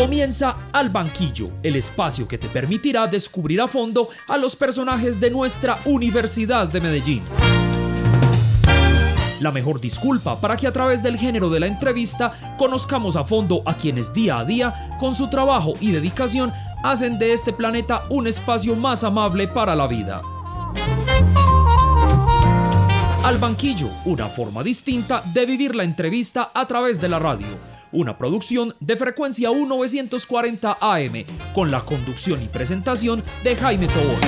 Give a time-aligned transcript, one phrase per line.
[0.00, 5.30] Comienza Al Banquillo, el espacio que te permitirá descubrir a fondo a los personajes de
[5.30, 7.22] nuestra Universidad de Medellín.
[9.40, 13.62] La mejor disculpa para que a través del género de la entrevista conozcamos a fondo
[13.66, 16.50] a quienes día a día, con su trabajo y dedicación,
[16.82, 20.22] hacen de este planeta un espacio más amable para la vida.
[23.22, 28.16] Al banquillo, una forma distinta de vivir la entrevista a través de la radio una
[28.16, 34.20] producción de frecuencia 1940 AM, con la conducción y presentación de Jaime Tobón.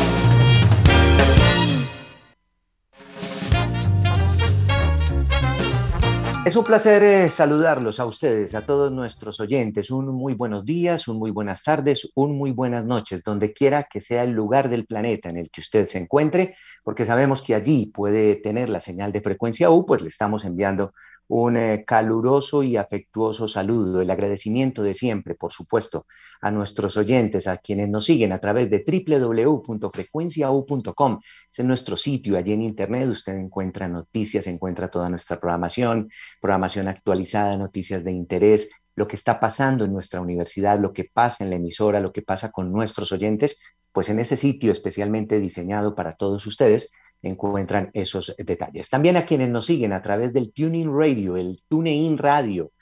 [6.45, 9.93] Es un placer eh, saludarlos a ustedes, a todos nuestros oyentes.
[9.93, 14.01] Un muy buenos días, un muy buenas tardes, un muy buenas noches, donde quiera que
[14.01, 17.93] sea el lugar del planeta en el que usted se encuentre, porque sabemos que allí
[17.95, 20.93] puede tener la señal de frecuencia U, pues le estamos enviando
[21.29, 26.07] un eh, caluroso y afectuoso saludo, el agradecimiento de siempre, por supuesto,
[26.41, 31.21] a nuestros oyentes, a quienes nos siguen a través de www.frecuenciau.com.
[31.51, 37.57] Es nuestro sitio, allí en Internet usted encuentra noticias, encuentra toda nuestra programación, programación actualizada,
[37.57, 41.57] noticias de interés, lo que está pasando en nuestra universidad, lo que pasa en la
[41.57, 43.59] emisora, lo que pasa con nuestros oyentes,
[43.93, 46.93] pues en ese sitio especialmente diseñado para todos ustedes,
[47.23, 48.91] encuentran esos detalles.
[48.91, 52.73] También a quienes nos siguen a través del Tuning Radio, el TuneIn Radio,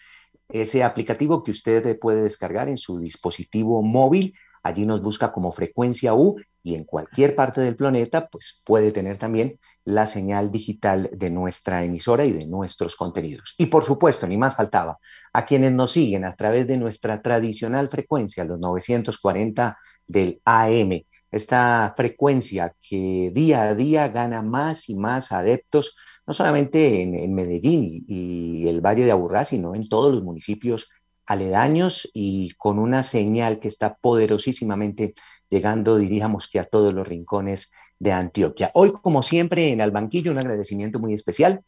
[0.49, 4.35] ese aplicativo que usted puede descargar en su dispositivo móvil.
[4.63, 9.17] Allí nos busca como frecuencia U y en cualquier parte del planeta, pues puede tener
[9.17, 13.55] también la señal digital de nuestra emisora y de nuestros contenidos.
[13.57, 14.99] Y por supuesto, ni más faltaba,
[15.33, 21.95] a quienes nos siguen a través de nuestra tradicional frecuencia, los 940 del AM, esta
[21.97, 28.69] frecuencia que día a día gana más y más adeptos, no solamente en, Medellín y,
[28.69, 30.91] el Valle de Aburrá, sino en todos los municipios
[31.27, 35.15] aledaños y con una señal que está poderosísimamente
[35.49, 38.71] llegando, diríamos que a todos los rincones de Antioquia.
[38.75, 41.63] Hoy, como siempre, en el banquillo, un agradecimiento muy especial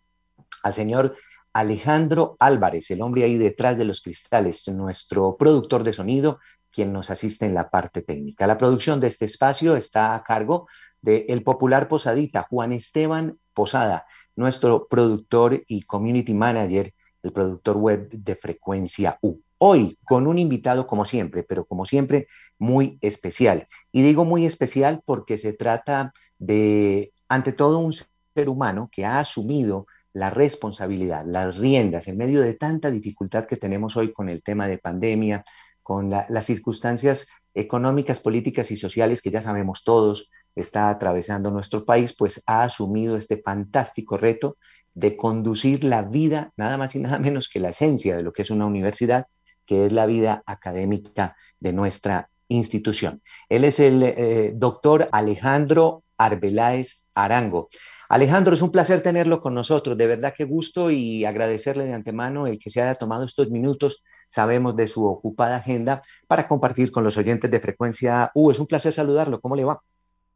[0.62, 1.14] al señor
[1.52, 6.38] Alejandro Álvarez, el hombre ahí detrás de los cristales, nuestro productor de sonido,
[6.72, 8.46] quien nos asiste en la parte técnica.
[8.46, 10.68] La producción de este espacio está a cargo
[11.00, 14.06] del el popular posadita Juan Esteban Posada,
[14.36, 19.40] nuestro productor y community manager, el productor web de Frecuencia U.
[19.58, 22.26] Hoy con un invitado como siempre, pero como siempre
[22.58, 23.68] muy especial.
[23.92, 29.20] Y digo muy especial porque se trata de, ante todo, un ser humano que ha
[29.20, 34.42] asumido la responsabilidad, las riendas en medio de tanta dificultad que tenemos hoy con el
[34.42, 35.44] tema de pandemia,
[35.82, 42.14] con las circunstancias económicas, políticas y sociales que ya sabemos todos está atravesando nuestro país,
[42.16, 44.56] pues ha asumido este fantástico reto
[44.94, 48.42] de conducir la vida, nada más y nada menos que la esencia de lo que
[48.42, 49.26] es una universidad,
[49.66, 53.22] que es la vida académica de nuestra institución.
[53.48, 57.68] Él es el eh, doctor Alejandro Arbeláez Arango.
[58.12, 62.46] Alejandro, es un placer tenerlo con nosotros, de verdad que gusto y agradecerle de antemano
[62.46, 67.04] el que se haya tomado estos minutos sabemos de su ocupada agenda para compartir con
[67.04, 68.50] los oyentes de Frecuencia U.
[68.50, 69.40] Es un placer saludarlo.
[69.40, 69.80] ¿Cómo le va?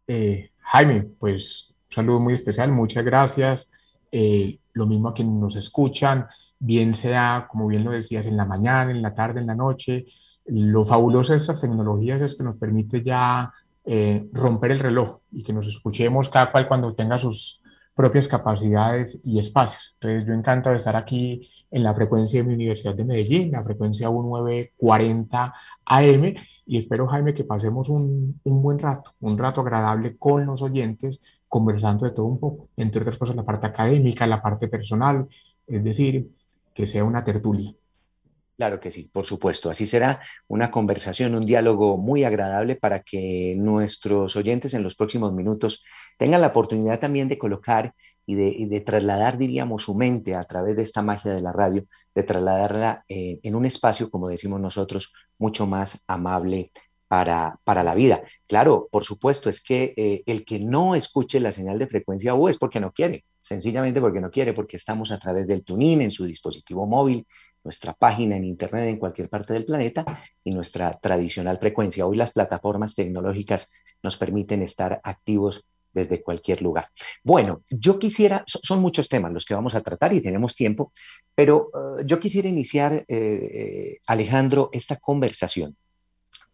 [0.07, 2.73] Eh, Jaime, pues un saludo muy especial.
[2.73, 3.71] Muchas gracias.
[4.11, 6.27] Eh, lo mismo a quienes nos escuchan,
[6.59, 10.07] bien sea, como bien lo decías, en la mañana, en la tarde, en la noche.
[10.47, 13.53] Lo fabuloso de estas tecnologías es que nos permite ya
[13.85, 17.63] eh, romper el reloj y que nos escuchemos cada cual cuando tenga sus,
[17.97, 19.97] propias capacidades y espacios.
[19.99, 21.41] Entonces, yo encantado de estar aquí
[21.71, 25.55] en la frecuencia de mi Universidad de Medellín, la frecuencia 1940
[25.87, 26.35] AM,
[26.67, 31.23] y espero, Jaime, que pasemos un, un buen rato, un rato agradable con los oyentes,
[31.49, 35.27] conversando de todo un poco, entre otras cosas, la parte académica, la parte personal,
[35.67, 36.29] es decir,
[36.75, 37.73] que sea una tertulia.
[38.57, 39.69] Claro que sí, por supuesto.
[39.69, 45.35] Así será una conversación, un diálogo muy agradable para que nuestros oyentes en los próximos
[45.35, 45.85] minutos
[46.17, 47.93] tengan la oportunidad también de colocar
[48.25, 52.23] y de, trasladar, diríamos, su mente a través de esta magia de la radio, de
[52.25, 56.73] trasladarla eh, en un espacio, como decimos nosotros, mucho más amable
[57.09, 58.23] para, para la vida.
[58.49, 62.49] Claro, por supuesto, es que eh, el que no escuche la señal de frecuencia U
[62.49, 66.11] es porque no quiere, sencillamente porque no quiere, porque estamos a través del tuning en
[66.11, 67.27] su dispositivo móvil,
[67.67, 70.05] nuestra página en Internet en cualquier parte del planeta
[70.45, 72.07] y nuestra tradicional frecuencia.
[72.07, 73.73] Hoy las plataformas tecnológicas
[74.05, 76.91] nos permiten estar activos desde cualquier lugar.
[77.25, 80.93] Bueno, yo quisiera, son muchos temas los que vamos a tratar y tenemos tiempo,
[81.35, 85.77] pero eh, yo quisiera iniciar, eh, eh, Alejandro, esta conversación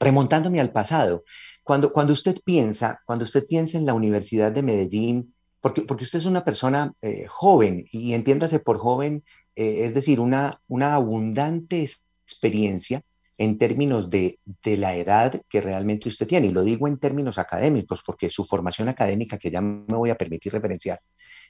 [0.01, 1.25] remontándome al pasado.
[1.63, 6.19] Cuando, cuando usted piensa, cuando usted piensa en la Universidad de Medellín, porque, porque usted
[6.19, 6.93] es una persona
[7.29, 9.23] joven y entiéndase por joven
[9.57, 11.83] eh, es decir, una, una abundante
[12.25, 13.03] experiencia
[13.39, 16.49] en términos de, de, la edad que realmente usted tiene.
[16.49, 20.17] Y lo digo en términos académicos, porque su formación académica, que ya me voy a
[20.17, 21.01] permitir referenciar,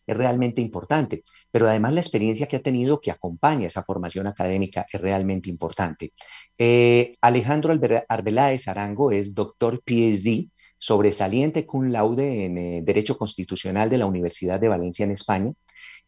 [0.07, 4.87] es realmente importante, pero además la experiencia que ha tenido que acompaña esa formación académica
[4.93, 6.13] es realmente importante.
[6.59, 7.79] Eh, Alejandro
[8.09, 14.59] Arbeláez Arango es doctor PhD, sobresaliente cum laude en eh, Derecho Constitucional de la Universidad
[14.59, 15.53] de Valencia en España.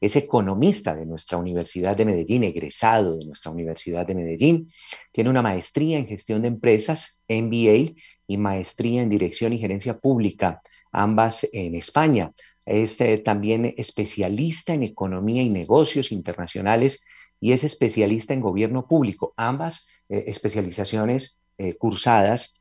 [0.05, 4.71] Es economista de nuestra Universidad de Medellín, egresado de nuestra Universidad de Medellín.
[5.13, 7.95] Tiene una maestría en gestión de empresas, MBA,
[8.27, 10.61] y maestría en dirección y gerencia pública,
[10.93, 12.33] ambas en España.
[12.67, 17.03] Es eh, también especialista en economía y negocios internacionales
[17.41, 22.61] y es especialista en gobierno público, ambas eh, especializaciones eh, cursadas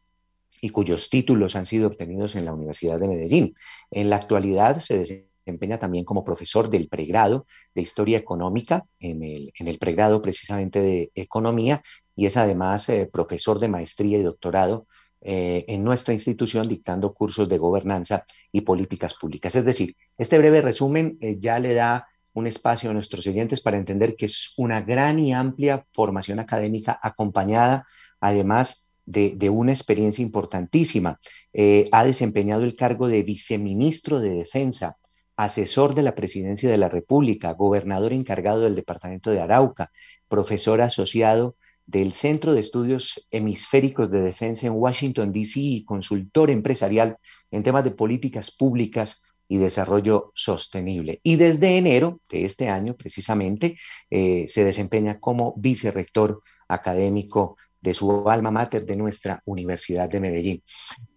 [0.62, 3.56] y cuyos títulos han sido obtenidos en la Universidad de Medellín.
[3.92, 5.33] En la actualidad se desempeña
[5.80, 11.12] también como profesor del pregrado de Historia Económica, en el, en el pregrado precisamente de
[11.16, 11.84] Economía,
[12.16, 14.88] y es además profesor de maestría y doctorado
[15.26, 19.56] eh, en nuestra institución dictando cursos de gobernanza y políticas públicas.
[19.56, 23.78] Es decir, este breve resumen eh, ya le da un espacio a nuestros oyentes para
[23.78, 27.88] entender que es una gran y amplia formación académica acompañada
[28.20, 31.22] además de, una experiencia importantísima.
[31.54, 34.98] Eh, ha desempeñado el cargo de viceministro de Defensa,
[35.36, 39.92] asesor de la Presidencia de la República, gobernador encargado del Departamento de Arauca,
[40.28, 45.60] profesor asociado del Centro de Estudios Hemisféricos de Defensa en Washington, D.C.
[45.60, 47.18] y consultor empresarial
[47.52, 51.20] en temas de políticas públicas y desarrollo sostenible.
[51.24, 53.78] Y desde enero de este año, precisamente,
[54.10, 60.64] eh, se desempeña como vicerrector académico de su alma mater de nuestra Universidad de Medellín.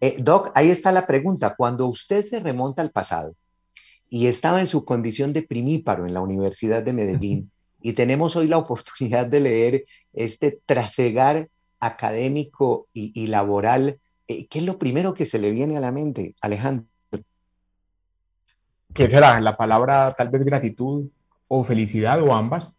[0.00, 1.54] Eh, Doc, ahí está la pregunta.
[1.56, 3.36] Cuando usted se remonta al pasado
[4.08, 7.50] y estaba en su condición de primíparo en la Universidad de Medellín,
[7.80, 11.48] y tenemos hoy la oportunidad de leer este trasegar
[11.78, 14.00] académico y, laboral.
[14.28, 16.86] Eh, ¿Qué es lo primero que se le viene a la mente, Alejandro?
[18.92, 19.40] ¿Qué será?
[19.40, 21.08] La palabra tal vez gratitud
[21.48, 22.74] o felicidad o ambas.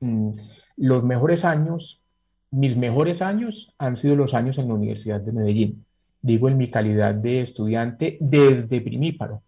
[0.00, 0.32] Mm,
[0.76, 2.02] los mejores años,
[2.50, 5.86] mis mejores años han sido los años en la Universidad de Medellín.
[6.22, 9.40] Digo en mi calidad de estudiante desde primíparo.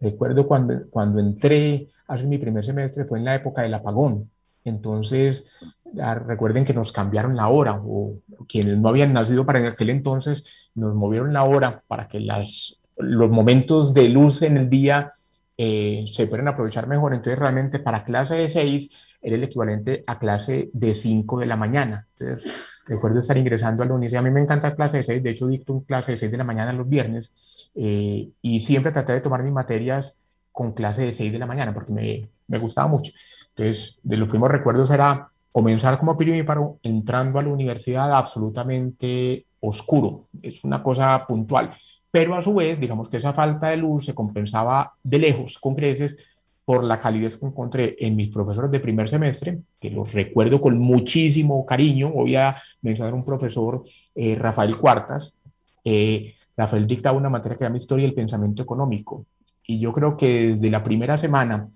[0.00, 4.30] Recuerdo cuando, cuando entré hace mi primer semestre, fue en la época del apagón.
[4.64, 5.58] Entonces,
[6.26, 10.94] recuerden que nos cambiaron la hora, o quienes no habían nacido para aquel entonces, nos
[10.94, 15.10] movieron la hora para que las, los momentos de luz en el día
[15.56, 17.14] eh, se puedan aprovechar mejor.
[17.14, 21.56] Entonces, realmente para clase de 6 era el equivalente a clase de 5 de la
[21.56, 22.06] mañana.
[22.10, 22.50] Entonces,
[22.86, 24.20] recuerdo estar ingresando a la universidad.
[24.20, 26.38] A mí me encanta clase de 6, de hecho, dicto un clase de 6 de
[26.38, 27.36] la mañana los viernes
[27.74, 30.22] eh, y siempre traté de tomar mis materias
[30.52, 33.12] con clase de 6 de la mañana porque me, me gustaba mucho.
[33.54, 40.16] Entonces, de los primeros recuerdos era comenzar como primíparo entrando a la universidad absolutamente oscuro.
[40.42, 41.70] Es una cosa puntual.
[42.10, 45.74] Pero a su vez, digamos que esa falta de luz se compensaba de lejos, con
[45.74, 46.26] creces,
[46.66, 50.76] por la calidez que encontré en mis profesores de primer semestre, que los recuerdo con
[50.76, 52.10] muchísimo cariño.
[52.10, 53.84] Voy a mencionar un profesor,
[54.16, 55.38] eh, Rafael Cuartas.
[55.84, 59.24] Eh, Rafael dictaba una materia que se llama Historia del Pensamiento Económico.
[59.64, 61.68] Y yo creo que desde la primera semana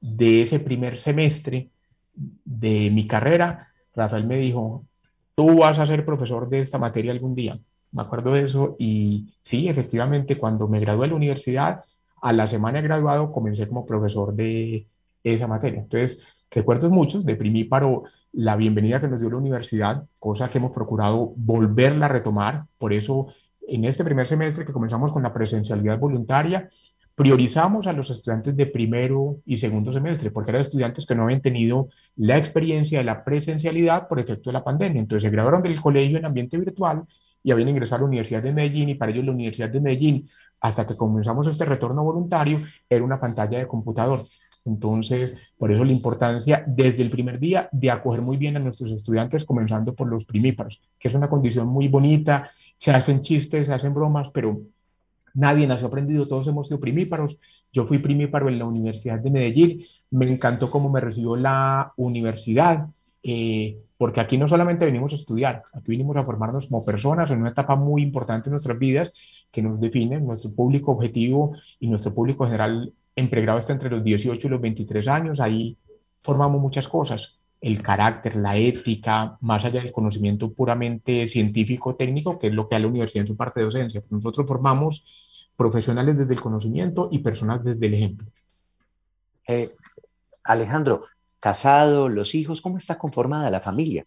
[0.00, 1.68] de ese primer semestre
[2.14, 4.86] de mi carrera, Rafael me dijo,
[5.34, 7.58] tú vas a ser profesor de esta materia algún día.
[7.92, 11.84] Me acuerdo de eso y sí, efectivamente, cuando me gradué de la universidad,
[12.20, 14.86] a la semana de graduado comencé como profesor de
[15.22, 15.80] esa materia.
[15.80, 20.72] Entonces, recuerdos muchos de primíparo la bienvenida que nos dio la universidad, cosa que hemos
[20.72, 22.64] procurado volverla a retomar.
[22.78, 23.26] Por eso,
[23.66, 26.68] en este primer semestre que comenzamos con la presencialidad voluntaria,
[27.14, 31.40] priorizamos a los estudiantes de primero y segundo semestre, porque eran estudiantes que no habían
[31.40, 35.00] tenido la experiencia de la presencialidad por efecto de la pandemia.
[35.00, 37.02] Entonces se graduaron del colegio en ambiente virtual
[37.42, 40.28] y habían ingresado a la Universidad de Medellín y para ellos la Universidad de Medellín,
[40.60, 44.20] hasta que comenzamos este retorno voluntario, era una pantalla de computador.
[44.64, 48.90] Entonces, por eso la importancia desde el primer día de acoger muy bien a nuestros
[48.90, 53.72] estudiantes, comenzando por los primíparos, que es una condición muy bonita, se hacen chistes, se
[53.72, 54.60] hacen bromas, pero
[55.38, 57.38] Nadie nació aprendido, todos hemos sido primíparos.
[57.72, 59.84] Yo fui primíparo en la Universidad de Medellín.
[60.10, 62.88] Me encantó cómo me recibió la universidad,
[63.30, 67.40] eh, porque aquí no solamente venimos a estudiar, aquí venimos a formarnos como personas en
[67.40, 69.12] una etapa muy importante en nuestras vidas
[69.52, 74.02] que nos define nuestro público objetivo y nuestro público general en pregrado está entre los
[74.02, 75.40] 18 y los 23 años.
[75.40, 75.76] Ahí
[76.22, 82.46] formamos muchas cosas el carácter, la ética, más allá del conocimiento puramente científico técnico, que
[82.46, 84.00] es lo que da la universidad en su parte de docencia.
[84.08, 88.26] Nosotros formamos profesionales desde el conocimiento y personas desde el ejemplo.
[89.46, 89.74] Eh,
[90.44, 91.04] Alejandro,
[91.40, 94.06] casado, los hijos, ¿cómo está conformada la familia?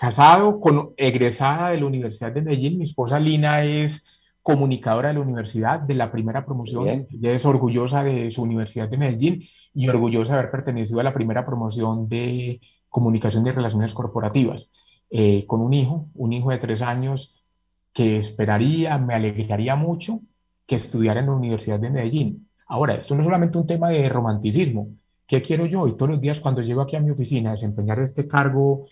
[0.00, 2.78] casado, con egresada de la Universidad de Medellín.
[2.78, 7.06] Mi esposa Lina es comunicadora de la universidad, de la primera promoción.
[7.10, 9.42] Ella es orgullosa de su Universidad de Medellín
[9.74, 14.72] y orgullosa de haber pertenecido a la primera promoción de comunicación y relaciones corporativas.
[15.10, 17.44] Eh, con un hijo, un hijo de tres años
[17.92, 20.20] que esperaría, me alegraría mucho
[20.64, 22.48] que estudiara en la Universidad de Medellín.
[22.68, 24.88] Ahora, esto no es solamente un tema de romanticismo.
[25.30, 25.86] ¿Qué quiero yo?
[25.86, 28.86] Y todos los días cuando llego aquí a mi oficina a desempeñar este cargo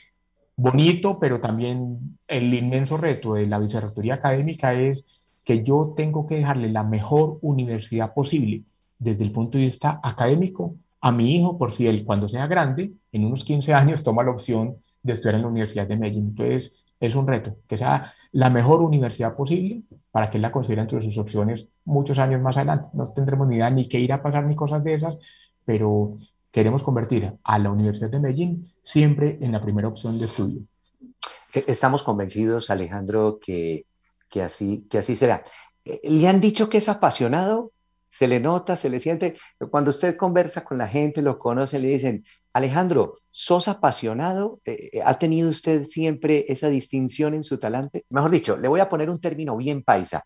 [0.55, 6.37] bonito, pero también el inmenso reto de la vicerrectoría académica es que yo tengo que
[6.37, 8.63] dejarle la mejor universidad posible
[9.01, 12.93] desde el punto de vista académico a mi hijo, por si él cuando sea grande,
[13.11, 16.29] en unos 15 años, toma la opción de estudiar en la Universidad de Medellín.
[16.29, 20.83] Entonces, es un reto, que sea la mejor universidad posible para que él la considere
[20.83, 22.91] entre sus opciones muchos años más adelante.
[22.93, 25.19] No tendremos ni idea ni qué ir a pasar ni cosas de esas,
[25.69, 26.13] pero
[26.51, 30.63] queremos convertir a la Universidad de Medellín siempre en la primera opción de estudio.
[31.53, 33.85] E-, estamos convencidos, Alejandro, que
[34.29, 35.43] que así, que así será.
[35.85, 37.73] Eh, le han dicho que es apasionado,
[38.09, 39.37] se le nota, se le siente.
[39.71, 44.61] Cuando usted conversa con la gente, lo conoce, le dicen, Alejandro, ¿sos apasionado?
[44.65, 48.05] Eh, eh, ¿Ha tenido usted siempre esa distinción en su talante?
[48.11, 50.25] Mejor dicho, le voy a poner un término bien paisa,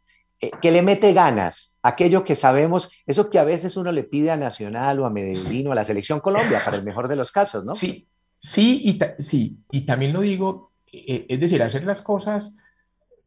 [0.60, 4.36] que le mete ganas, aquello que sabemos, eso que a veces uno le pide a
[4.36, 7.64] Nacional o a Medellín o a la Selección Colombia, para el mejor de los casos,
[7.64, 7.74] ¿no?
[7.76, 8.08] Sí,
[8.40, 12.56] sí, y, sí, y también lo digo, es decir, hacer las cosas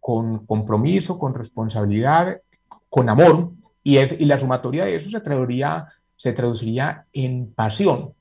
[0.02, 2.42] con compromiso, con responsabilidad,
[2.90, 8.14] con amor, y, es, y la sumatoria de eso se traduciría en pasión,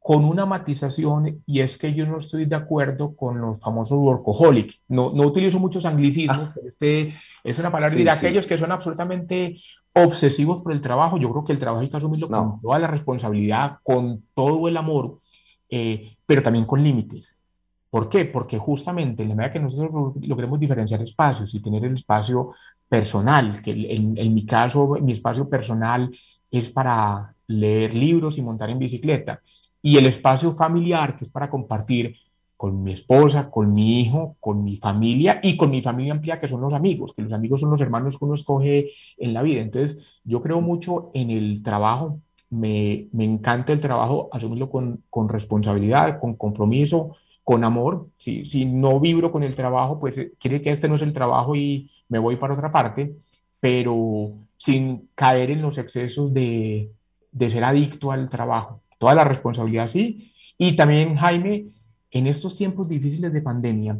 [0.00, 4.80] con una matización, y es que yo no estoy de acuerdo con los famosos workaholic.
[4.88, 6.52] No, no utilizo muchos anglicismos, ah.
[6.54, 7.14] pero este
[7.44, 9.56] es una palabra de aquellos que son absolutamente
[9.92, 11.18] obsesivos por el trabajo.
[11.18, 14.76] Yo creo que el trabajo hay que asumirlo con toda la responsabilidad, con todo el
[14.78, 15.20] amor,
[15.68, 17.42] eh, pero también con límites.
[17.90, 18.24] ¿Por qué?
[18.24, 22.54] Porque justamente en la medida que nosotros logremos diferenciar espacios y tener el espacio
[22.88, 26.10] personal, que en, mi caso, mi espacio personal
[26.50, 29.42] es para leer libros y montar en bicicleta,
[29.82, 32.16] y el espacio familiar, que es para compartir
[32.56, 36.46] con mi esposa, con mi hijo, con mi familia y con mi familia amplia, que
[36.46, 39.62] son los amigos, que los amigos son los hermanos que uno escoge en la vida.
[39.62, 42.20] Entonces, yo creo mucho en el trabajo,
[42.50, 48.08] me, me encanta el trabajo, asumirlo con, con responsabilidad, con compromiso, con amor.
[48.14, 51.14] Si, si no vibro con el trabajo, pues eh, quiere que este no es el
[51.14, 53.16] trabajo y me voy para otra parte,
[53.58, 56.90] pero sin caer en los excesos de,
[57.32, 58.82] de ser adicto al trabajo.
[59.00, 60.30] Toda la responsabilidad sí.
[60.58, 61.68] Y también, Jaime,
[62.10, 63.98] en estos tiempos difíciles de pandemia,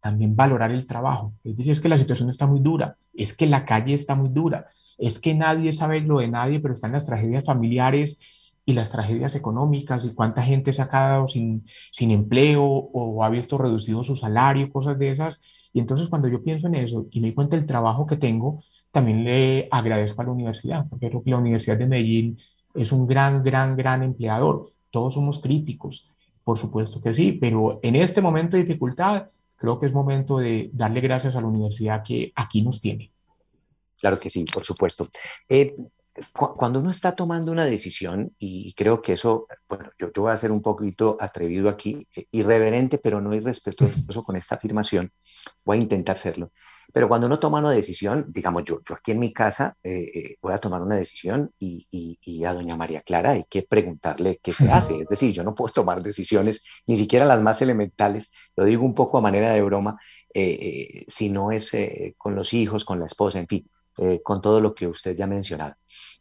[0.00, 1.32] también valorar el trabajo.
[1.42, 4.28] Es decir, es que la situación está muy dura, es que la calle está muy
[4.28, 4.66] dura,
[4.98, 9.34] es que nadie sabe lo de nadie, pero están las tragedias familiares y las tragedias
[9.34, 14.14] económicas y cuánta gente se ha quedado sin, sin empleo o ha visto reducido su
[14.14, 15.40] salario, cosas de esas.
[15.72, 18.62] Y entonces cuando yo pienso en eso y me di cuenta del trabajo que tengo,
[18.90, 22.36] también le agradezco a la universidad, porque creo que la Universidad de Medellín
[22.74, 24.72] es un gran, gran, gran empleador.
[24.90, 26.10] Todos somos críticos,
[26.44, 30.70] por supuesto que sí, pero en este momento de dificultad, creo que es momento de
[30.72, 33.12] darle gracias a la universidad que aquí nos tiene.
[34.00, 35.08] Claro que sí, por supuesto.
[35.48, 35.74] Eh,
[36.32, 40.50] cuando uno está tomando una decisión, y creo que eso, bueno, yo, voy a ser
[40.50, 45.12] un poquito atrevido aquí, eh, irreverente, pero no irrespetuoso con esta afirmación,
[45.64, 46.50] voy a intentar serlo.
[46.92, 50.36] Pero cuando uno toma una decisión, digamos, yo, yo aquí en mi casa eh, eh,
[50.40, 54.54] voy a tomar una decisión y, y, a doña María Clara hay que preguntarle qué
[54.54, 55.00] se hace.
[55.00, 58.94] Es decir, yo no puedo tomar decisiones, ni siquiera las más elementales, lo digo un
[58.94, 59.98] poco a manera de broma,
[60.32, 61.72] si no es
[62.16, 63.68] con los hijos, con la esposa, en fin,
[64.22, 65.74] con todo lo que usted ya ha mencionado.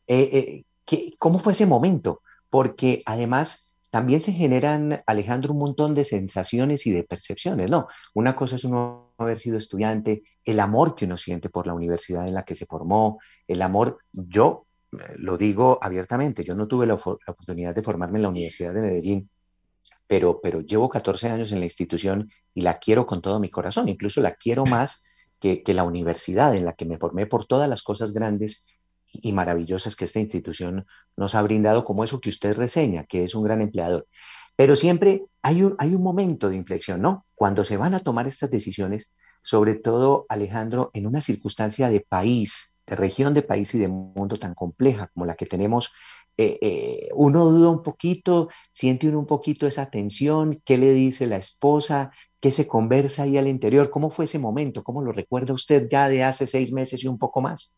[0.09, 2.23] Eh, eh, ¿cómo fue ese momento?
[2.49, 7.87] Porque además también se generan, Alejandro, un montón de sensaciones y de percepciones, ¿no?
[8.15, 12.27] Una cosa es uno haber sido estudiante, el amor que uno siente por la universidad
[12.27, 16.85] en la que se formó, el amor, yo eh, lo digo abiertamente, yo no tuve
[16.85, 19.29] la, oportunidad de formarme en la Universidad de Medellín,
[20.07, 23.89] pero, pero llevo 14 años en la institución y la quiero con todo mi corazón,
[23.89, 25.03] incluso la quiero más
[25.39, 28.65] que, que la universidad en la que me formé por todas las cosas grandes
[29.11, 30.85] y maravillosas que esta institución
[31.15, 34.07] nos ha brindado, como eso que usted reseña, que es un gran empleador.
[34.59, 37.25] Pero siempre hay un, hay un momento de inflexión, ¿no?
[37.33, 39.09] Cuando se van a tomar estas decisiones,
[39.41, 44.37] sobre todo, Alejandro, en una circunstancia de país, de región de país y de mundo
[44.37, 45.93] tan compleja como la que tenemos,
[46.35, 51.25] eh, eh, uno duda un poquito, siente uno un poquito esa tensión, qué le dice
[51.25, 52.11] la esposa,
[52.41, 56.09] qué se conversa ahí al interior, cómo fue ese momento, cómo lo recuerda usted ya
[56.09, 57.77] de hace seis meses y un poco más.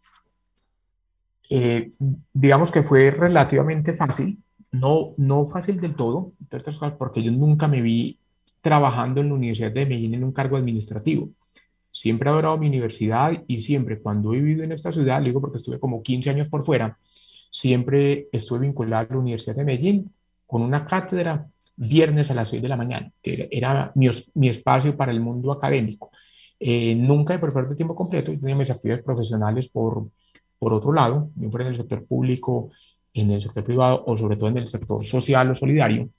[1.47, 1.91] Eh,
[2.33, 4.41] digamos que fue relativamente fácil,
[4.71, 6.33] no, no fácil del todo,
[6.97, 8.17] porque yo nunca me vi
[8.61, 11.29] trabajando en la Universidad de Medellín en un cargo administrativo.
[11.91, 15.57] Siempre he adorado mi universidad y siempre cuando he vivido en esta ciudad, digo porque
[15.57, 16.97] estuve como 15 años por fuera,
[17.49, 20.13] siempre estuve vinculado a la Universidad de Medellín
[20.47, 24.95] con una cátedra viernes a las 6 de la mañana, que era mi, mi espacio
[24.95, 26.11] para el mundo académico.
[26.59, 30.07] Eh, nunca de profesor de tiempo completo, yo tenía mis actividades profesionales por,
[30.59, 32.69] por otro lado, bien fuera en el sector público,
[33.13, 36.09] en el sector privado o sobre todo en el sector social o solidario,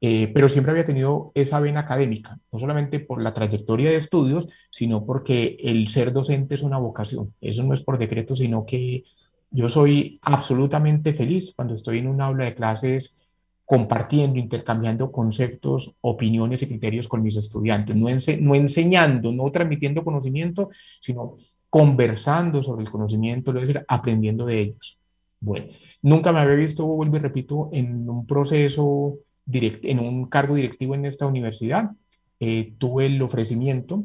[0.00, 4.48] eh, pero siempre había tenido esa vena académica, no solamente por la trayectoria de estudios,
[4.70, 7.32] sino porque el ser docente es una vocación.
[7.40, 9.04] Eso no es por decreto, sino que
[9.52, 13.22] yo soy absolutamente feliz cuando estoy en un aula de clases
[13.64, 18.08] compartiendo, intercambiando conceptos, opiniones y criterios con mis estudiantes, no,
[18.40, 20.68] no enseñando, no transmitiendo conocimiento,
[21.00, 21.36] sino
[21.70, 24.98] conversando sobre el conocimiento, es decir, aprendiendo de ellos.
[25.42, 25.66] Bueno,
[26.02, 30.94] nunca me había visto, vuelvo y repito, en un proceso, direct, en un cargo directivo
[30.94, 31.90] en esta universidad.
[32.38, 34.04] Eh, tuve el ofrecimiento,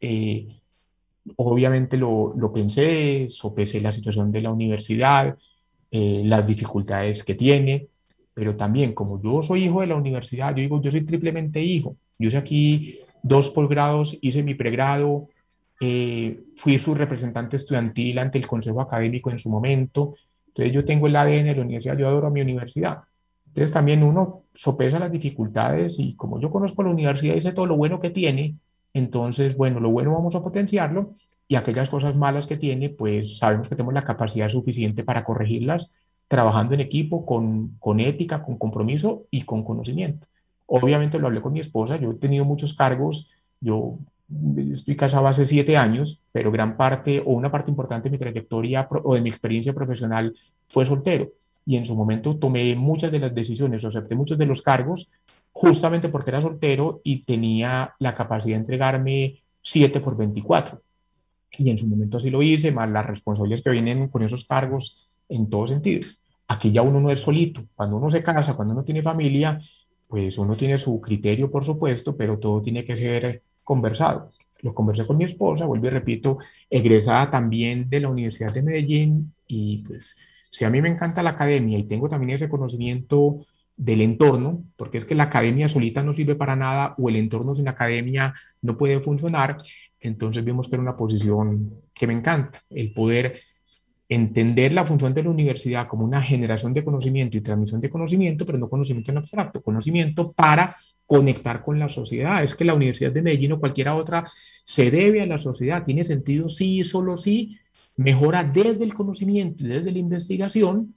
[0.00, 0.60] eh,
[1.36, 5.36] obviamente lo, lo, pensé, sopesé la situación de la universidad,
[5.90, 7.88] eh, las dificultades que tiene,
[8.34, 11.96] pero también como yo soy hijo de la universidad, yo digo, yo soy triplemente hijo.
[12.18, 15.28] Yo hice aquí dos posgrados, hice mi pregrado,
[15.80, 20.14] eh, fui su representante estudiantil ante el Consejo Académico en su momento.
[20.54, 22.98] Entonces yo tengo el ADN de la universidad, yo adoro a mi universidad.
[23.48, 27.66] Entonces también uno sopesa las dificultades y como yo conozco la universidad y sé todo
[27.66, 28.56] lo bueno que tiene,
[28.92, 31.16] entonces, bueno, lo bueno vamos a potenciarlo
[31.48, 35.96] y aquellas cosas malas que tiene, pues sabemos que tenemos la capacidad suficiente para corregirlas
[36.28, 40.26] trabajando en equipo, con, con ética, con compromiso y con conocimiento.
[40.66, 43.30] Obviamente lo hablé con mi esposa, yo he tenido muchos cargos,
[43.60, 43.98] yo
[44.70, 48.88] estoy casado hace siete años, pero gran parte o una parte importante de mi trayectoria
[48.90, 50.34] o de mi experiencia profesional
[50.68, 51.30] fue soltero.
[51.66, 55.10] Y en su momento tomé muchas de las decisiones, acepté muchos de los cargos,
[55.52, 60.80] justamente porque era soltero y tenía la capacidad de entregarme 7 por 24.
[61.58, 65.20] Y en su momento así lo hice, más las responsabilidades que vienen con esos cargos
[65.28, 66.06] en todo sentido.
[66.48, 67.62] Aquí ya uno no es solito.
[67.74, 69.58] Cuando uno se casa, cuando uno tiene familia,
[70.08, 74.28] pues uno tiene su criterio, por supuesto, pero todo tiene que ser conversado.
[74.62, 76.38] Lo conversé con mi esposa, vuelvo y repito,
[76.70, 80.16] egresada también de la Universidad de Medellín y pues
[80.50, 83.44] si a mí me encanta la academia y tengo también ese conocimiento
[83.76, 87.54] del entorno, porque es que la academia solita no sirve para nada o el entorno
[87.54, 89.56] sin academia no puede funcionar,
[90.00, 93.34] entonces vemos que era una posición que me encanta, el poder
[94.08, 98.44] entender la función de la universidad como una generación de conocimiento y transmisión de conocimiento,
[98.44, 102.42] pero no conocimiento en abstracto, conocimiento para conectar con la sociedad.
[102.42, 104.30] Es que la Universidad de Medellín o cualquier otra
[104.64, 107.58] se debe a la sociedad, tiene sentido sí y solo sí,
[107.96, 110.88] mejora desde el conocimiento y desde la investigación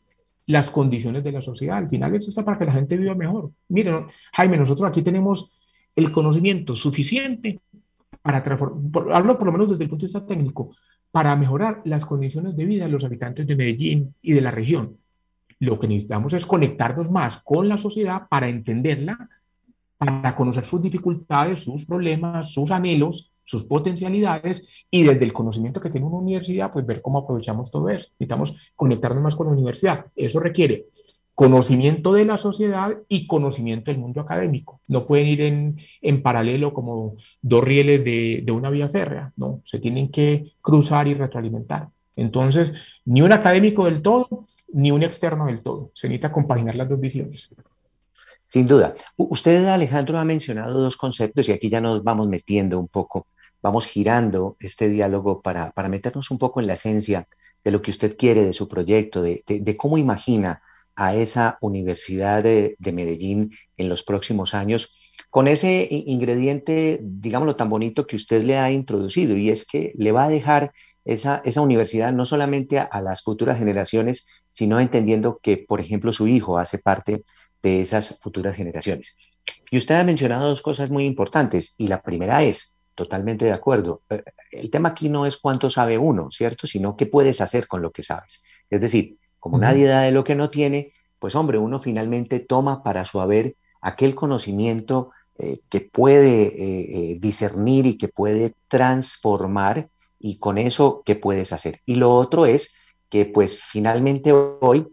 [0.45, 1.77] las condiciones de la sociedad.
[1.77, 3.51] Al final es está para que la gente viva mejor.
[3.69, 5.59] Miren, Jaime, nosotros aquí tenemos
[5.95, 7.59] el conocimiento suficiente
[8.21, 10.71] para transformar, hablo por lo menos desde el punto de vista técnico,
[11.11, 14.97] para mejorar las condiciones de vida de los habitantes de Medellín y de la región.
[15.59, 19.29] Lo que necesitamos es conectarnos más con la sociedad para entenderla,
[19.97, 25.89] para conocer sus dificultades, sus problemas, sus anhelos, sus potencialidades y desde el conocimiento que
[25.89, 28.09] tiene una universidad, pues ver cómo aprovechamos todo eso.
[28.19, 30.05] Necesitamos conectarnos más con la universidad.
[30.15, 30.83] Eso requiere
[31.37, 34.79] conocimiento de la sociedad y conocimiento del mundo académico.
[34.87, 39.61] No pueden ir en, en paralelo como dos rieles de, de, una vía férrea, no,
[39.63, 41.89] se tienen que cruzar y retroalimentar.
[42.15, 45.91] Entonces, ni un académico del todo, ni un externo del todo.
[45.93, 47.53] Se necesita compaginar las dos visiones.
[48.43, 48.95] Sin duda.
[49.15, 53.27] Usted, Alejandro, ha mencionado dos conceptos y aquí ya nos vamos metiendo un poco,
[53.61, 57.27] vamos girando este diálogo para, para meternos un poco en la esencia
[57.63, 60.63] de lo que usted quiere de su proyecto, de, de, de cómo imagina
[60.97, 64.95] a esa Universidad de, Medellín en los próximos años,
[65.29, 70.11] con ese ingrediente, digámoslo, tan bonito que usted le ha introducido, y es que le
[70.11, 70.73] va a dejar
[71.05, 76.27] esa, esa universidad no solamente a, las futuras generaciones, sino entendiendo que, por ejemplo, su
[76.27, 77.21] hijo hace parte
[77.61, 79.17] de esas futuras generaciones.
[79.69, 84.01] Y usted ha mencionado dos cosas muy importantes, y la primera es, totalmente de acuerdo,
[84.09, 86.65] eh, el tema aquí no es cuánto sabe uno, ¿cierto?
[86.65, 88.43] Sino qué puedes hacer con lo que sabes.
[88.71, 92.83] Es decir, como nadie da de lo que no tiene, pues hombre, uno finalmente toma
[92.83, 99.87] para su haber aquel conocimiento eh, que puede eh, eh, discernir y que puede transformar
[100.19, 101.79] y con eso, ¿qué puedes hacer?
[101.85, 102.75] Y lo otro es
[103.09, 104.85] que pues finalmente hoy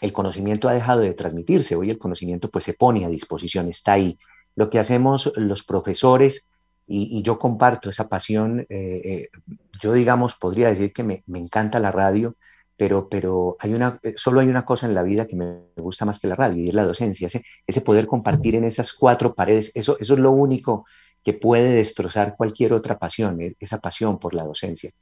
[0.00, 3.94] el conocimiento ha dejado de transmitirse, hoy el conocimiento pues se pone a disposición, está
[3.94, 4.16] ahí.
[4.54, 6.48] Lo que hacemos los profesores,
[6.86, 8.66] y, yo comparto esa pasión,
[9.78, 12.36] yo digamos, podría decir que me, me encanta la radio,
[12.78, 16.28] pero, pero eh, solo hay una cosa en la vida que me gusta más que
[16.28, 19.98] la radio y es la docencia, ese, ese poder compartir en esas cuatro paredes, eso,
[19.98, 20.86] eso es lo único
[21.24, 24.92] que puede destrozar cualquier otra pasión, esa pasión por la docencia.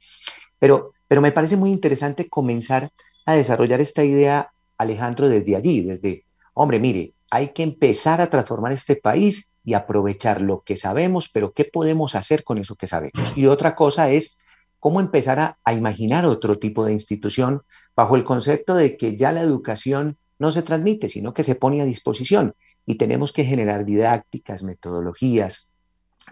[0.57, 2.91] Pero, pero me parece muy interesante comenzar
[3.27, 8.71] a desarrollar esta idea, Alejandro, desde allí, desde, hombre, mire, hay que empezar a transformar
[8.71, 13.33] este país y aprovechar lo que sabemos, pero ¿qué podemos hacer con eso que sabemos?
[13.35, 14.39] Y otra cosa es
[14.87, 19.41] cómo empezar a, imaginar otro tipo de institución bajo el concepto de que ya la
[19.41, 24.63] educación no se transmite, sino que se pone a disposición y tenemos que generar didácticas,
[24.63, 25.71] metodologías,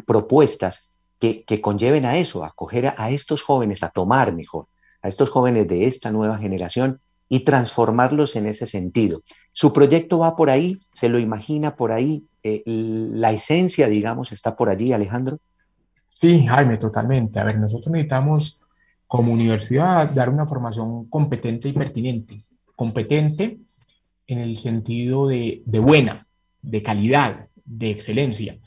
[0.05, 4.67] propuestas que, conlleven a eso, a coger a, estos jóvenes, a tomar mejor,
[5.01, 9.21] a estos jóvenes de esta nueva generación y transformarlos en ese sentido.
[9.51, 14.55] Su proyecto va por ahí, se lo imagina por ahí, eh, la esencia, digamos, está
[14.55, 15.39] por allí, Alejandro.
[16.15, 17.39] Sí, Jaime, totalmente.
[17.39, 18.61] A ver, nosotros necesitamos
[19.05, 22.41] como universidad dar una formación competente y pertinente.
[22.75, 23.59] Competente
[24.25, 26.25] en el sentido de, de buena,
[26.61, 28.57] de calidad, de excelencia.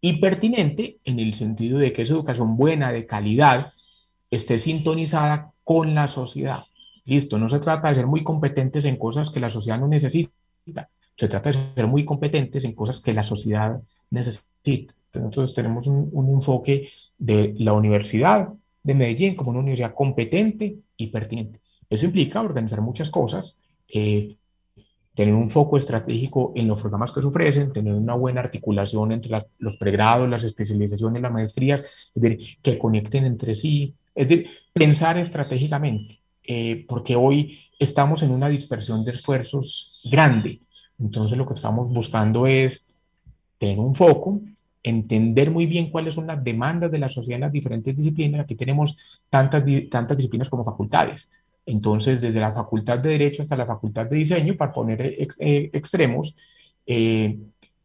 [0.00, 3.72] Y pertinente en el sentido de que esa educación buena, de calidad,
[4.30, 6.64] esté sintonizada con la sociedad.
[7.04, 10.32] Listo, no se trata de ser muy competentes en cosas que la sociedad no necesita,
[11.16, 14.94] se trata de ser muy competentes en cosas que la sociedad necesita.
[15.12, 21.60] Entonces tenemos un, enfoque de la Universidad de Medellín como una universidad competente y pertinente.
[21.88, 24.36] Eso implica organizar muchas cosas, eh,
[25.14, 29.36] tener un foco estratégico en los programas que se ofrecen, tener una buena articulación entre
[29.58, 35.18] los pregrados, las especializaciones, las maestrías, es decir, que conecten entre sí, es decir, pensar
[35.18, 40.60] estratégicamente, eh, porque hoy estamos en una dispersión de esfuerzos grande.
[40.98, 42.94] Entonces lo que estamos buscando es
[43.58, 44.40] tener un foco,
[44.88, 48.42] entender muy bien cuáles son las demandas de la sociedad en las diferentes disciplinas.
[48.42, 48.96] Aquí tenemos
[49.30, 51.32] tantas, tantas disciplinas como facultades.
[51.66, 56.34] Entonces, desde la facultad de Derecho hasta la facultad de Diseño, para poner eh, extremos,
[56.86, 57.38] eh,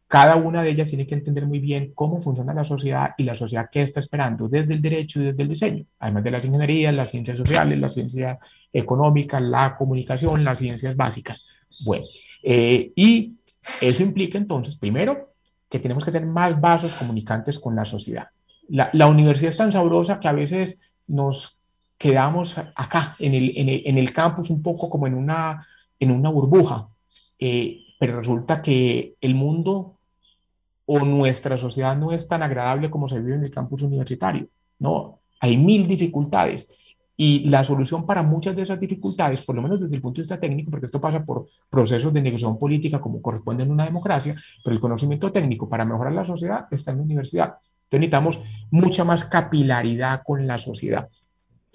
[0.08, 3.34] cada una de ellas tiene que entender muy bien cómo funciona la sociedad y la
[3.36, 6.94] sociedad qué está esperando desde el derecho y desde el diseño, además de las ingenierías,
[6.94, 8.39] las ciencias sociales, la ciencia
[8.72, 11.46] económica, la comunicación, las ciencias básicas.
[11.84, 12.06] Bueno,
[12.44, 13.34] eh, y
[13.82, 15.33] eso implica entonces, primero,
[15.74, 18.28] que tenemos que tener más vasos comunicantes con la sociedad.
[18.70, 21.58] La, universidad es tan sabrosa que a veces nos
[21.98, 25.66] quedamos acá, en el, en el, campus, un poco como en una,
[26.00, 26.90] en una burbuja,
[27.40, 29.98] eh, pero resulta que el mundo
[30.86, 34.48] o nuestra sociedad no es tan agradable como se vive en el campus universitario.
[34.78, 36.83] No, hay mil dificultades.
[37.15, 40.21] Y la solución para muchas de esas dificultades, por lo menos desde el punto de
[40.21, 44.36] vista técnico, porque esto pasa por procesos de negociación política como corresponde en una democracia,
[44.63, 47.54] pero el conocimiento técnico para mejorar la sociedad está en la universidad.
[47.84, 51.08] Entonces necesitamos mucha más capilaridad con la sociedad.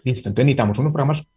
[0.02, 1.30] Listo, entonces necesitamos unos programas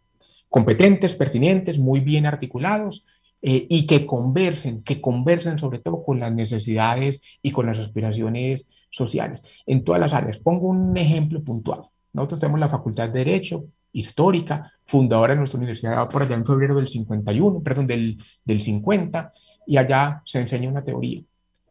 [0.48, 3.06] competentes, pertinentes, muy bien articulados
[3.40, 8.68] eh, y que conversen, que conversen sobre todo con las necesidades y con las aspiraciones
[8.90, 10.38] sociales en todas las áreas.
[10.38, 11.82] Pongo un ejemplo puntual.
[12.12, 16.74] Nosotros tenemos la Facultad de Derecho, histórica, fundadora de nuestra universidad por allá en febrero
[16.74, 19.32] del 51, perdón, del, del 50,
[19.66, 21.22] y allá se enseña una teoría.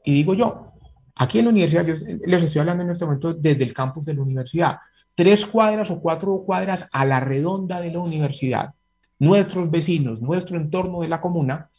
[0.04, 0.74] Y digo yo,
[1.16, 1.94] aquí en la universidad, yo
[2.26, 4.78] les estoy hablando en este momento desde el campus de la universidad,
[5.16, 8.74] tres cuadras o cuatro cuadras a la redonda de la universidad,
[9.20, 11.70] nuestros vecinos, nuestro entorno de la comuna,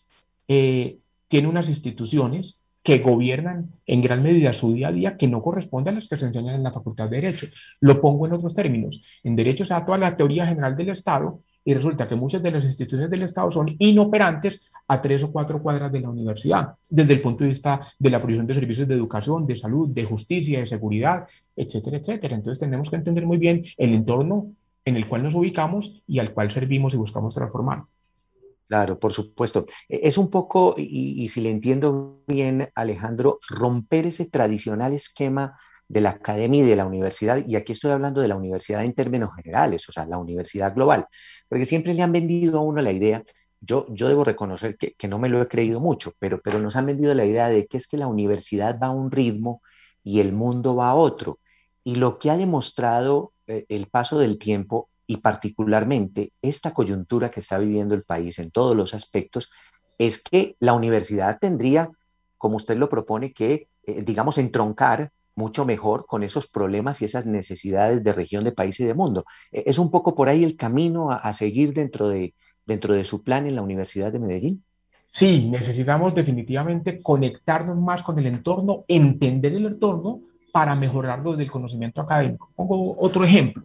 [0.46, 5.42] eh, tiene unas instituciones que gobiernan en gran medida su día a día que no
[5.42, 7.46] corresponden a las que se enseñan en la Facultad de Derecho.
[7.80, 9.00] Lo pongo en otros términos.
[9.22, 12.50] En Derecho se da toda la teoría general del Estado y resulta que muchas de
[12.50, 17.14] las instituciones del Estado son inoperantes a tres o cuatro cuadras de la universidad, desde
[17.14, 20.58] el punto de vista de la provisión de servicios de educación, de salud, de justicia,
[20.58, 22.34] de seguridad, etcétera, etcétera.
[22.34, 24.52] Entonces tenemos que entender muy bien el entorno
[24.84, 27.84] en el cual nos ubicamos y al cual servimos y buscamos transformar.
[28.66, 29.66] Claro, por supuesto.
[29.88, 36.01] E, es un poco, y, si le entiendo bien, Alejandro, romper ese tradicional esquema de
[36.01, 39.31] la academia y de la universidad, y aquí estoy hablando de la universidad en términos
[39.37, 41.07] generales, o sea, la universidad global,
[41.48, 43.22] porque siempre le han vendido a uno la idea,
[43.61, 46.87] yo, yo debo reconocer que, no me lo he creído mucho, pero, pero nos han
[46.87, 49.62] vendido la idea de que es que la universidad va a un ritmo
[50.03, 51.38] y el mundo va a otro.
[51.85, 57.40] Y lo que ha demostrado eh, el paso del tiempo y particularmente esta coyuntura que
[57.40, 59.50] está viviendo el país en todos los aspectos,
[59.98, 61.90] es que la universidad tendría,
[62.38, 67.26] como usted lo propone, que, eh, digamos, entroncar mucho mejor con esos problemas y esas
[67.26, 69.24] necesidades de región, de país y de mundo.
[69.50, 72.34] E, ¿Es un poco por ahí el camino a, seguir dentro de,
[72.66, 74.64] dentro de su plan en la Universidad de Medellín?
[75.08, 80.20] Sí, necesitamos definitivamente conectarnos más con el entorno, entender el entorno
[80.52, 82.48] para mejorarlo desde el conocimiento académico.
[82.56, 83.64] Pongo otro ejemplo.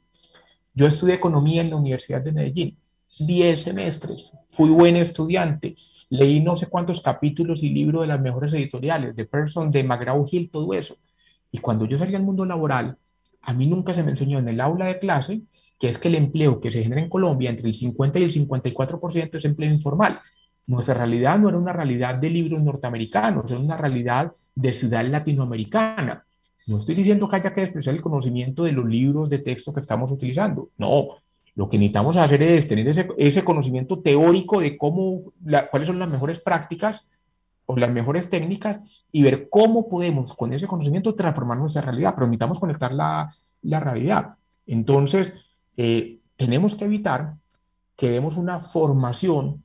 [0.78, 2.78] Yo estudié economía en la Universidad de Medellín
[3.18, 5.76] 10 semestres, fui buen estudiante,
[6.08, 10.52] leí no sé cuántos capítulos y libros de las mejores editoriales, de Person, de McGraw-Hill,
[10.52, 10.98] todo eso.
[11.52, 12.96] Y cuando yo salí al mundo laboral,
[13.42, 15.42] a mí nunca se me enseñó en el aula de clase
[15.80, 18.32] que es que el empleo que se genera en Colombia entre el 50 y el
[18.32, 20.20] 54% es empleo informal.
[20.68, 26.27] Nuestra realidad no era una realidad de libros norteamericanos, era una realidad de ciudad latinoamericana.
[26.67, 29.80] No estoy diciendo que haya que despreciar el conocimiento de los libros de texto que
[29.80, 30.69] estamos utilizando.
[30.77, 31.08] No,
[31.56, 35.19] lo que necesitamos hacer es tener ese, conocimiento teórico de cómo,
[35.71, 37.10] cuáles son las mejores prácticas
[37.65, 38.80] o las mejores técnicas
[39.12, 43.80] y ver cómo podemos con ese conocimiento transformar nuestra realidad, pero necesitamos conectar la, la
[43.80, 44.36] realidad.
[44.65, 45.45] Entonces,
[45.77, 47.36] eh, tenemos que evitar
[47.95, 49.63] que demos una formación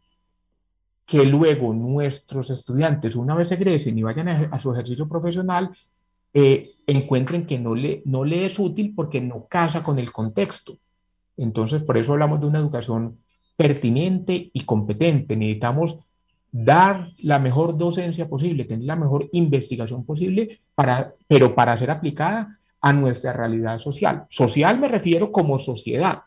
[1.05, 5.71] que luego nuestros estudiantes, una vez egresen y vayan a, su ejercicio profesional,
[6.35, 6.75] eh,
[7.47, 10.77] que no le, no le es útil porque no casa con el contexto.
[11.37, 13.19] Entonces, por eso hablamos de una educación
[13.57, 15.37] pertinente y competente.
[15.37, 15.99] Necesitamos
[16.51, 22.59] dar la mejor docencia posible, tener la mejor investigación posible, para, pero para ser aplicada
[22.81, 24.27] a nuestra realidad social.
[24.29, 26.23] Social me refiero como sociedad,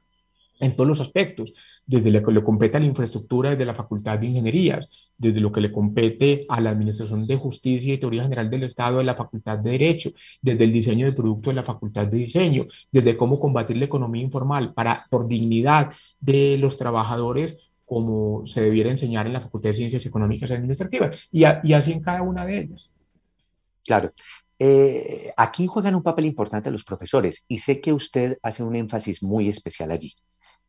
[0.60, 1.54] en todos los aspectos,
[1.86, 5.52] desde lo que le compete a la infraestructura, desde la Facultad de Ingenierías, desde lo
[5.52, 9.16] que le compete a la Administración de Justicia y Teoría General del Estado de la
[9.16, 13.40] Facultad de Derecho, desde el diseño de producto de la Facultad de Diseño, desde cómo
[13.40, 19.34] combatir la economía informal para, por dignidad de los trabajadores, como se debiera enseñar en
[19.34, 22.92] la Facultad de Ciencias Económicas y Administrativas, y, así en cada una de ellas.
[23.86, 24.12] Claro.
[24.58, 29.22] Eh, aquí juegan un papel importante los profesores y sé que usted hace un énfasis
[29.22, 30.16] muy especial allí.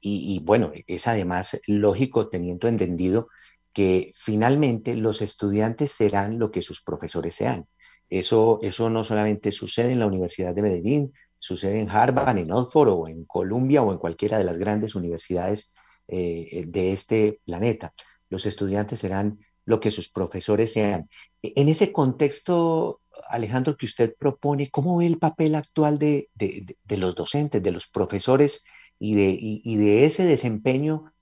[0.01, 3.29] Y, bueno, es además lógico teniendo entendido
[3.73, 7.67] que finalmente los estudiantes serán lo que sus profesores sean.
[8.09, 12.89] Eso, eso no solamente sucede en la Universidad de Medellín, sucede en Harvard, en Oxford
[12.89, 15.75] o en Columbia o en cualquiera de las grandes universidades
[16.09, 17.93] eh, de este planeta.
[18.31, 21.11] Los estudiantes serán lo que sus profesores sean.
[21.43, 27.17] En ese contexto, Alejandro, que usted propone, ¿cómo ve el papel actual de, de los
[27.17, 28.65] docentes, de los profesores
[28.99, 31.13] y de, y, de ese desempeño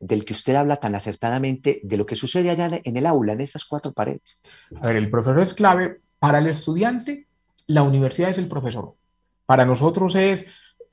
[0.00, 3.40] del que usted habla tan acertadamente, de lo que sucede allá en el aula, en
[3.40, 4.40] estas cuatro paredes?
[4.80, 6.00] A ver, el profesor es clave.
[6.18, 7.26] Para el estudiante,
[7.66, 8.94] la universidad es el profesor.
[9.46, 10.50] Para nosotros es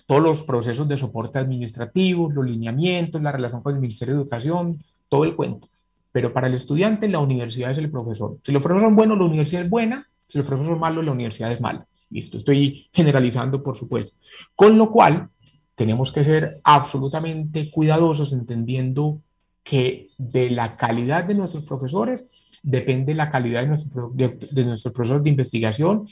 [0.08, 4.84] todos los procesos de soporte administrativo, los lineamientos, la relación con el Ministerio de Educación,
[5.08, 5.70] todo el cuento.
[6.12, 8.38] Pero para el estudiante, la universidad es el profesor.
[8.44, 10.08] Si los profesores son buenos, la universidad es buena.
[10.18, 11.88] Si los profesores son malos, la universidad es mala.
[12.10, 14.20] Listo, estoy generalizando, por supuesto.
[14.56, 15.30] Con lo cual,
[15.76, 19.22] tenemos que ser absolutamente cuidadosos entendiendo
[19.64, 22.32] que de la calidad de nuestros profesores
[22.64, 26.08] depende la calidad de, nuestro, de, nuestros profesores de investigación,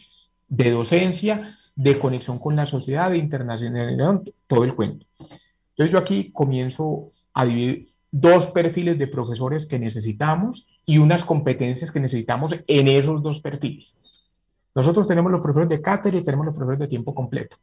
[0.48, 5.06] de docencia, de conexión con la sociedad, de internacionalidad, todo el cuento.
[5.20, 11.92] Entonces yo aquí comienzo a dividir dos perfiles de profesores que necesitamos y unas competencias
[11.92, 13.98] que necesitamos en esos dos perfiles.
[14.74, 17.58] Nosotros tenemos los profesores de cátedra y tenemos los profesores de tiempo completo.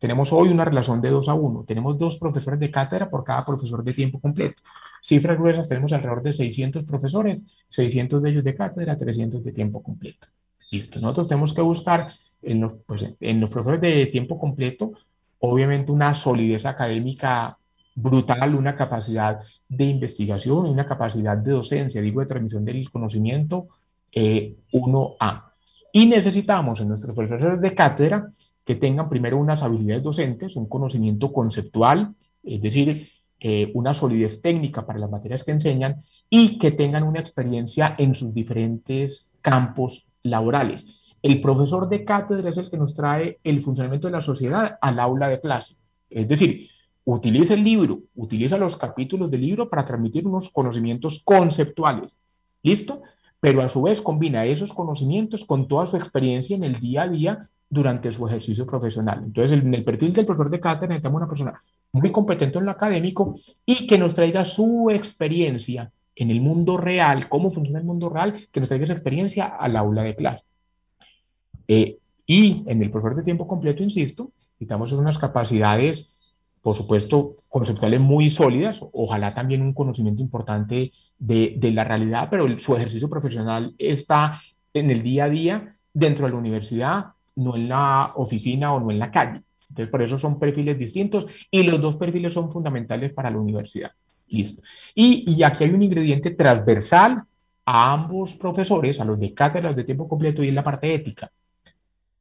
[0.00, 1.64] Tenemos hoy una relación de 2 a 1.
[1.64, 4.62] Tenemos dos profesores de cátedra por cada profesor de tiempo completo.
[5.02, 9.82] Cifras gruesas, tenemos alrededor de 600 profesores, 600 de ellos de cátedra, 300 de tiempo
[9.82, 10.26] completo.
[10.70, 11.00] Listo.
[11.00, 14.92] Nosotros tenemos que buscar en los, pues, en los profesores de tiempo completo,
[15.38, 17.58] obviamente una solidez académica
[17.94, 23.66] brutal, una capacidad de investigación, una capacidad de docencia, digo, de transmisión del conocimiento,
[24.12, 25.52] eh, 1A.
[25.92, 28.32] Y necesitamos en nuestros profesores de cátedra
[28.70, 33.08] que tengan primero unas habilidades docentes, un conocimiento conceptual, es decir,
[33.40, 35.96] eh, una solidez técnica para las materias que enseñan
[36.28, 41.16] y que tengan una experiencia en sus diferentes campos laborales.
[41.20, 45.00] El profesor de cátedra es el que nos trae el funcionamiento de la sociedad al
[45.00, 45.74] aula de clase.
[46.08, 46.68] Es decir,
[47.04, 52.20] utiliza el libro, utiliza los capítulos del libro para transmitir unos conocimientos conceptuales.
[52.62, 53.02] ¿Listo?
[53.40, 57.08] Pero a su vez combina esos conocimientos con toda su experiencia en el día a
[57.08, 59.22] día durante su ejercicio profesional.
[59.24, 61.60] Entonces, en el perfil del profesor de cátedra necesitamos una persona
[61.92, 67.28] muy competente en lo académico y que nos traiga su experiencia en el mundo real,
[67.28, 70.44] cómo funciona el mundo real, que nos traiga esa experiencia al aula de clase.
[71.68, 78.00] Eh, y en el profesor de tiempo completo, insisto, necesitamos unas capacidades, por supuesto, conceptuales
[78.00, 83.74] muy sólidas, ojalá también un conocimiento importante de, de la realidad, pero su ejercicio profesional
[83.78, 84.40] está
[84.74, 87.06] en el día a día dentro de la universidad,
[87.40, 89.42] no en la oficina o no en la calle.
[89.68, 93.92] Entonces, por eso son perfiles distintos y los dos perfiles son fundamentales para la universidad.
[94.28, 94.62] Listo.
[94.94, 97.22] Y, y aquí hay un ingrediente transversal
[97.64, 101.30] a ambos profesores, a los de cátedras de tiempo completo y en la parte ética.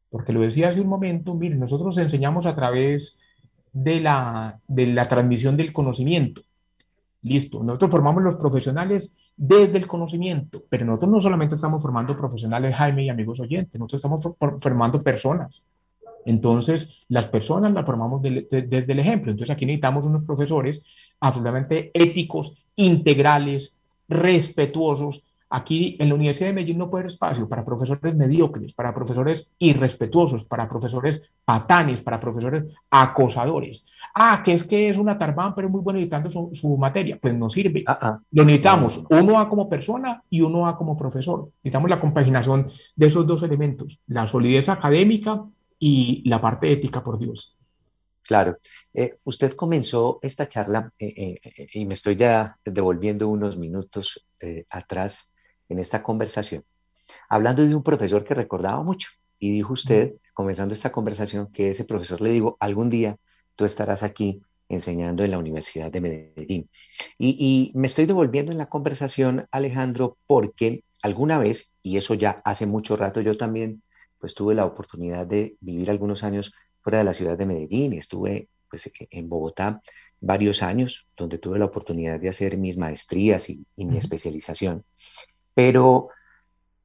[0.09, 3.21] Porque lo decía hace un momento, miren, nosotros enseñamos a través
[3.71, 6.41] de la, de la transmisión del conocimiento,
[7.21, 12.75] Listo, nosotros formamos los profesionales desde el conocimiento, pero nosotros no solamente estamos formando profesionales,
[12.75, 15.65] Jaime y amigos oyentes, nosotros estamos formando personas.
[16.25, 19.31] Entonces, las personas las formamos desde el ejemplo.
[19.31, 20.83] Entonces, aquí necesitamos unos profesores
[21.21, 27.65] absolutamente éticos, integrales, respetuosos, Aquí en la Universidad de Medellín no puede haber espacio para
[27.65, 33.87] profesores mediocres, para profesores irrespetuosos, para profesores patanes, para profesores acosadores.
[34.13, 37.17] Ah, que es que es una tarbán, pero es muy bueno editando su, materia.
[37.19, 37.83] Pues no sirve.
[37.87, 38.19] Ah, ah.
[38.31, 41.49] Lo necesitamos, uno A como persona y uno A como profesor.
[41.63, 45.43] Necesitamos la compaginación de esos dos elementos, la solidez académica
[45.79, 47.55] y la parte ética, por Dios.
[48.21, 48.59] Claro.
[48.93, 54.23] Eh, usted comenzó esta charla eh, eh, y me estoy ya devolviendo unos minutos
[54.69, 55.33] atrás
[55.69, 56.63] en esta conversación,
[57.29, 59.11] hablando de un profesor que recordaba mucho.
[59.41, 63.17] Y dijo usted, comenzando esta conversación, que ese profesor le dijo, algún día
[63.55, 66.69] tú estarás aquí enseñando en la Universidad de Medellín.
[67.17, 72.65] Y, me estoy devolviendo en la conversación, Alejandro, porque alguna vez, y eso ya hace
[72.65, 73.81] mucho rato, yo también
[74.19, 78.49] pues tuve la oportunidad de vivir algunos años fuera de la ciudad de Medellín, estuve
[78.69, 79.81] pues en Bogotá
[80.21, 84.83] varios años, donde tuve la oportunidad de hacer mis maestrías y, mi especialización
[85.59, 86.07] pero,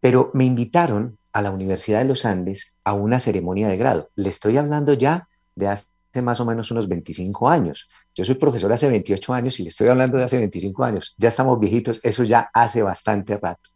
[0.01, 4.11] pero me invitaron a la Universidad de los Andes a una ceremonia de grado.
[4.17, 5.87] Le estoy hablando ya de hace
[6.21, 7.89] más o menos unos 25 años.
[8.17, 11.15] Yo soy profesor hace 28 años y le estoy hablando de hace 25 años.
[11.19, 13.71] Ya estamos viejitos, eso ya hace bastante rato.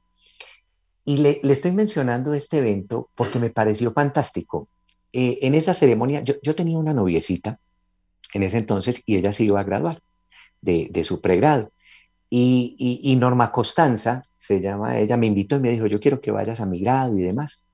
[1.04, 4.66] Y le, estoy mencionando este evento porque me pareció fantástico.
[5.12, 7.60] Eh, en esa ceremonia, yo, tenía una noviecita
[8.34, 10.02] en ese entonces y ella se iba a graduar
[10.60, 11.70] de, de su pregrado.
[12.30, 16.60] Y, Norma Costanza, se llama ella, me invitó y me dijo, yo quiero que vayas
[16.60, 17.66] a mi grado y demás.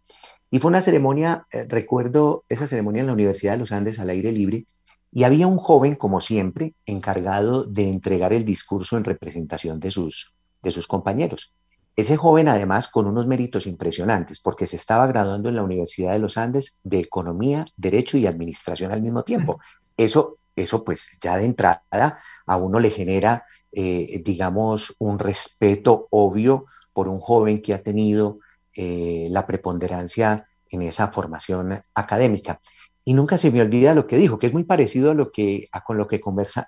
[0.50, 4.10] Y fue una ceremonia, eh, recuerdo esa ceremonia en la Universidad de los Andes al
[4.10, 4.66] aire libre,
[5.10, 10.34] y había un joven, como siempre, encargado de entregar el discurso en representación de sus,
[10.62, 11.54] de sus compañeros.
[11.96, 16.18] Ese joven, además, con unos méritos impresionantes, porque se estaba graduando en la Universidad de
[16.18, 19.60] los Andes de Economía, Derecho y Administración al mismo tiempo.
[19.96, 26.66] Eso, eso pues ya de entrada a uno le genera eh, digamos, un respeto obvio
[26.92, 28.38] por un joven que ha tenido
[28.74, 32.60] eh, la preponderancia en esa formación académica.
[33.04, 35.68] Y nunca se me olvida lo que dijo, que es muy parecido a lo que,
[35.84, 36.66] con, lo que conversa,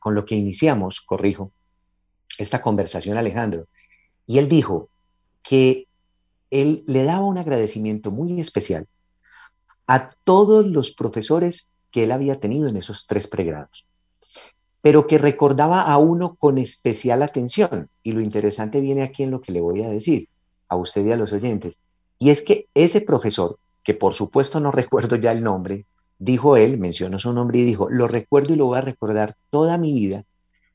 [0.00, 1.52] con lo que iniciamos, corrijo,
[2.38, 3.66] esta conversación, Alejandro.
[4.26, 4.88] Y él dijo
[5.42, 5.86] que
[6.50, 8.86] él le daba un agradecimiento muy especial
[9.86, 13.86] a todos los profesores que él había tenido en esos tres pregrados
[14.84, 17.88] pero que recordaba a uno con especial atención.
[18.02, 20.28] Y lo interesante viene aquí en lo que le voy a decir
[20.68, 21.80] a usted y a los oyentes.
[22.18, 25.86] Y es que ese profesor, que por supuesto no recuerdo ya el nombre,
[26.18, 29.78] dijo él, mencionó su nombre y dijo, lo recuerdo y lo voy a recordar toda
[29.78, 30.26] mi vida,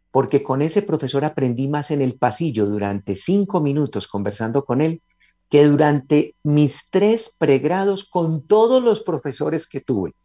[0.09, 5.03] porque con ese profesor aprendí más en el pasillo durante cinco minutos conversando con él
[5.51, 10.15] que durante mis tres pregrados con todos los profesores que tuve.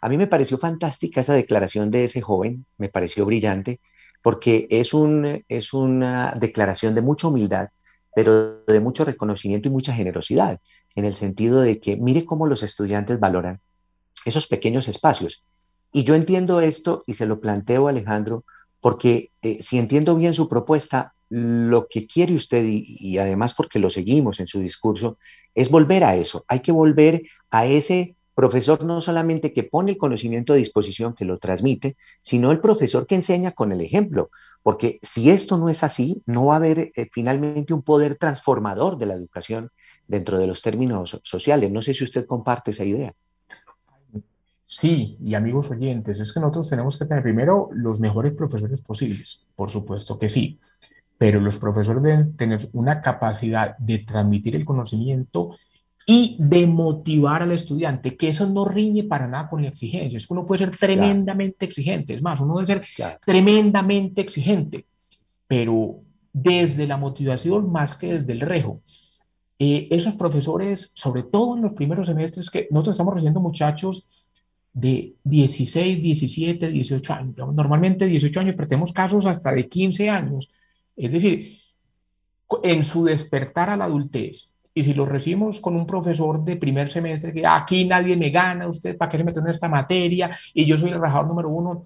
[0.00, 3.80] A mí me pareció fantástica esa declaración de ese joven, me pareció brillante,
[4.22, 7.68] porque es, un, es una declaración de mucha humildad,
[8.14, 10.60] pero de mucho reconocimiento y mucha generosidad,
[10.94, 13.60] en el sentido de que mire cómo los estudiantes valoran
[14.24, 15.44] esos pequeños espacios.
[15.92, 18.44] Y yo entiendo esto y se lo planteo a Alejandro,
[18.80, 23.90] porque eh, si entiendo bien su propuesta, lo que quiere usted, y además porque lo
[23.90, 25.18] seguimos en su discurso,
[25.54, 26.44] es volver a eso.
[26.48, 31.24] Hay que volver a ese profesor no solamente que pone el conocimiento a disposición, que
[31.24, 34.30] lo transmite, sino el profesor que enseña con el ejemplo.
[34.62, 38.96] Porque si esto no es así, no va a haber eh, finalmente un poder transformador
[38.96, 39.70] de la educación
[40.06, 41.72] dentro de los términos sociales.
[41.72, 43.12] No sé si usted comparte esa idea.
[44.64, 49.46] Sí, y amigos oyentes, es que nosotros tenemos que tener primero los mejores profesores posibles,
[49.56, 50.60] por supuesto que sí,
[51.18, 55.56] pero los profesores deben tener una capacidad de transmitir el conocimiento
[56.10, 60.16] y de motivar al estudiante, que eso no riñe para nada con la exigencia.
[60.16, 64.86] Es que uno puede ser tremendamente exigente, es más, uno debe ser tremendamente exigente,
[65.46, 66.00] pero
[66.32, 68.80] desde la motivación más que desde el rejo.
[69.58, 74.08] Eh, esos profesores, sobre todo en los primeros semestres, que nosotros estamos recibiendo muchachos
[74.72, 77.36] de 16, 17, 18 años.
[77.52, 80.48] Normalmente 18 años, pero tenemos casos hasta de 15 años.
[80.96, 81.58] Es decir,
[82.62, 86.88] en su despertar a la adultez, y si lo recibimos con un profesor de primer
[86.88, 90.66] semestre que aquí nadie me gana, usted para qué se metió en esta materia y
[90.66, 91.82] yo soy el rajador número uno,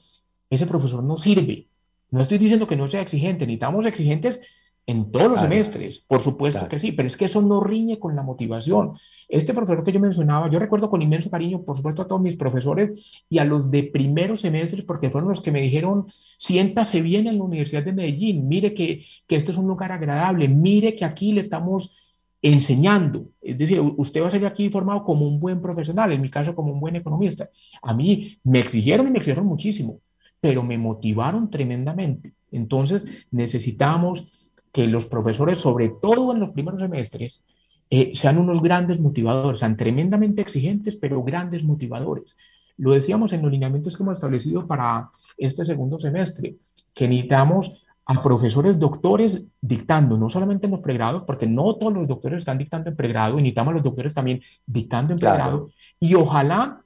[0.51, 1.68] ese profesor no sirve.
[2.11, 4.40] No estoy diciendo que no sea exigente, necesitamos exigentes
[4.86, 8.16] en todos los semestres, por supuesto que sí, pero es que eso no riñe con
[8.16, 8.93] la motivación.
[9.28, 12.36] Este profesor que yo mencionaba, yo recuerdo con inmenso cariño, por supuesto, a todos mis
[12.36, 17.28] profesores y a los de primeros semestres, porque fueron los que me dijeron, siéntase bien
[17.28, 21.05] en la Universidad de Medellín, mire que, que este es un lugar agradable, mire que
[21.05, 22.01] aquí le estamos
[22.43, 23.30] enseñando.
[23.40, 26.55] Es decir, usted va a ser aquí formado como un buen profesional, en mi caso
[26.55, 27.49] como un buen economista.
[27.80, 30.01] A mí me exigieron y me exigieron muchísimo,
[30.40, 32.34] pero me motivaron tremendamente.
[32.51, 34.26] Entonces necesitamos
[34.72, 37.45] que los profesores, sobre todo en los primeros semestres,
[37.90, 42.36] eh, sean unos grandes motivadores, sean tremendamente exigentes, pero grandes motivadores.
[42.78, 46.57] Lo decíamos en los lineamientos que hemos establecido para este segundo semestre,
[46.95, 52.09] que necesitamos a profesores doctores dictando, no solamente en los pregrados, porque no todos los
[52.09, 56.14] doctores están dictando en pregrado, y necesitamos a los doctores también dictando en pregrado, y
[56.14, 56.82] ojalá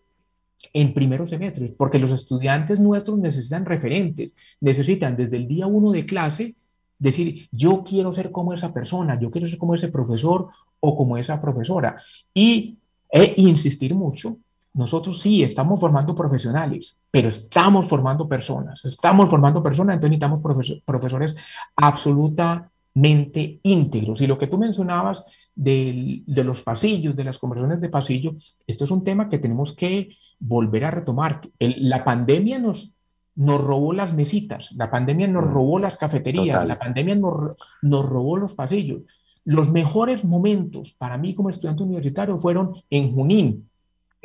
[0.72, 6.04] en primeros semestres, porque los estudiantes nuestros necesitan referentes, necesitan desde el día uno de
[6.04, 6.54] clase
[6.98, 10.48] decir, yo quiero ser como esa persona, yo quiero ser como ese profesor
[10.80, 11.96] o como esa profesora,
[12.34, 12.78] y
[13.10, 14.38] e insistir mucho
[14.76, 21.34] nosotros sí estamos formando profesionales, pero estamos formando personas, estamos formando personas, entonces necesitamos profesores
[21.74, 24.20] absolutamente íntegros.
[24.20, 28.34] Y lo que tú mencionabas de, los pasillos, de las conversaciones de pasillo,
[28.66, 31.40] esto es un tema que tenemos que volver a retomar.
[31.58, 32.94] la pandemia nos,
[33.34, 35.52] nos robó las mesitas, la pandemia nos mm.
[35.54, 39.04] robó las cafeterías, la pandemia nos, nos robó los pasillos.
[39.42, 43.70] Los mejores momentos para mí como estudiante universitario fueron en Junín,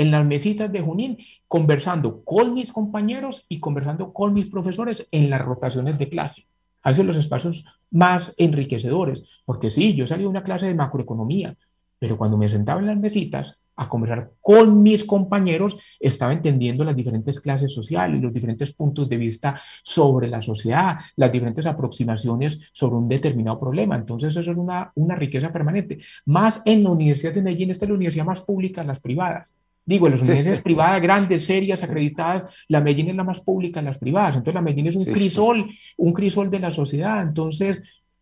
[0.02, 5.30] en las mesitas de Junín, conversando con mis compañeros y conversando con mis profesores en
[5.30, 6.48] las rotaciones de clase.
[6.82, 11.56] Hacen los espacios más enriquecedores, porque sí, yo salí de una clase de macroeconomía,
[12.00, 16.96] pero cuando me sentaba en las mesitas a conversar con mis compañeros, estaba entendiendo las
[16.96, 22.96] diferentes clases sociales, los diferentes puntos de vista sobre la sociedad, las diferentes aproximaciones sobre
[22.96, 23.96] un determinado problema.
[23.96, 26.00] Entonces, eso es una, una riqueza permanente.
[26.26, 29.54] Más en la Universidad de Medellín, esta es la universidad más pública, las privadas.
[29.84, 33.88] Digo, en las universidades privadas grandes, serias, acreditadas, la Medellín es la más pública en
[33.88, 34.36] las privadas.
[34.36, 37.22] Entonces, la Medellín es un crisol, un crisol de la sociedad.
[37.22, 37.82] Entonces,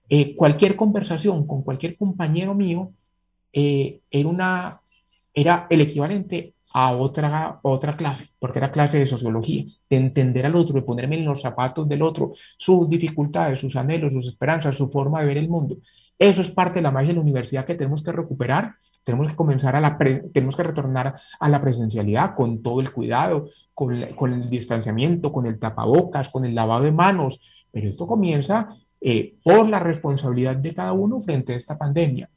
[0.09, 2.91] eh, cualquier conversación con cualquier compañero mío
[3.51, 4.81] eh, era, una,
[5.33, 10.55] era el equivalente a otra, otra clase, porque era clase de sociología, de entender al
[10.55, 14.89] otro, de ponerme en los zapatos del otro, sus dificultades, sus anhelos, sus esperanzas, su
[14.89, 15.77] forma de ver el mundo.
[16.17, 18.75] Eso es parte de la magia de la universidad que tenemos que recuperar
[19.09, 19.97] tenemos que comenzar a la,
[20.31, 25.47] tenemos que retornar a la presencialidad con todo el cuidado, con, con, el distanciamiento, con
[25.47, 27.41] el tapabocas, con el lavado de manos,
[27.71, 28.69] pero esto comienza
[29.01, 32.29] eh, por la responsabilidad de cada uno frente a esta pandemia.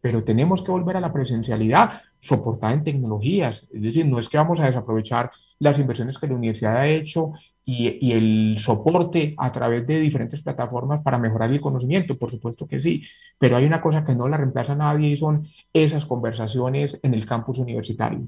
[0.00, 4.36] Pero tenemos que volver a la presencialidad soportada en tecnologías, es decir, no es que
[4.36, 7.32] vamos a desaprovechar las inversiones que la universidad ha hecho
[7.64, 12.80] y, el soporte a través de diferentes plataformas para mejorar el conocimiento, por supuesto que
[12.80, 13.02] sí,
[13.38, 17.26] pero hay una cosa que no la reemplaza nadie y son esas conversaciones en el
[17.26, 18.26] campus universitario.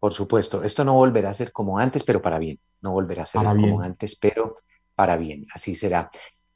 [0.00, 3.26] Por supuesto, esto no volverá a ser como antes, pero para bien, no volverá a
[3.26, 4.58] ser como antes, pero
[4.94, 6.10] para bien, así será.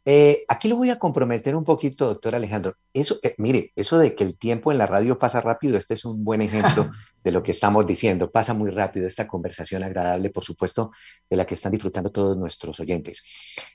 [0.05, 2.77] Eh, aquí lo voy a comprometer un poquito, doctor Alejandro.
[2.93, 6.05] Eso, eh, mire, eso de que el tiempo en la radio pasa rápido, este es
[6.05, 6.91] un buen ejemplo
[7.25, 8.31] de lo que estamos diciendo.
[8.31, 10.91] Pasa muy rápido esta conversación agradable, por supuesto,
[11.31, 13.25] de la que están disfrutando todos nuestros oyentes.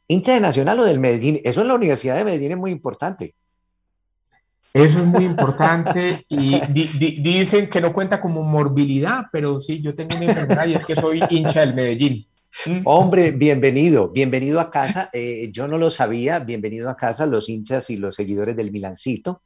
[0.08, 3.34] Hincha de Nacional o del Medellín, eso en la Universidad de Medellín es muy importante.
[4.74, 6.60] Eso es muy importante y
[7.22, 10.96] dicen que no cuenta como morbilidad, pero sí, yo tengo una enfermedad y es que
[10.96, 12.27] soy hincha del Medellín.
[12.66, 12.82] Mm.
[12.86, 15.10] Hombre, bienvenido, bienvenido a casa.
[15.14, 19.42] Eh, yo no lo sabía, bienvenido a casa los hinchas y los seguidores del Milancito.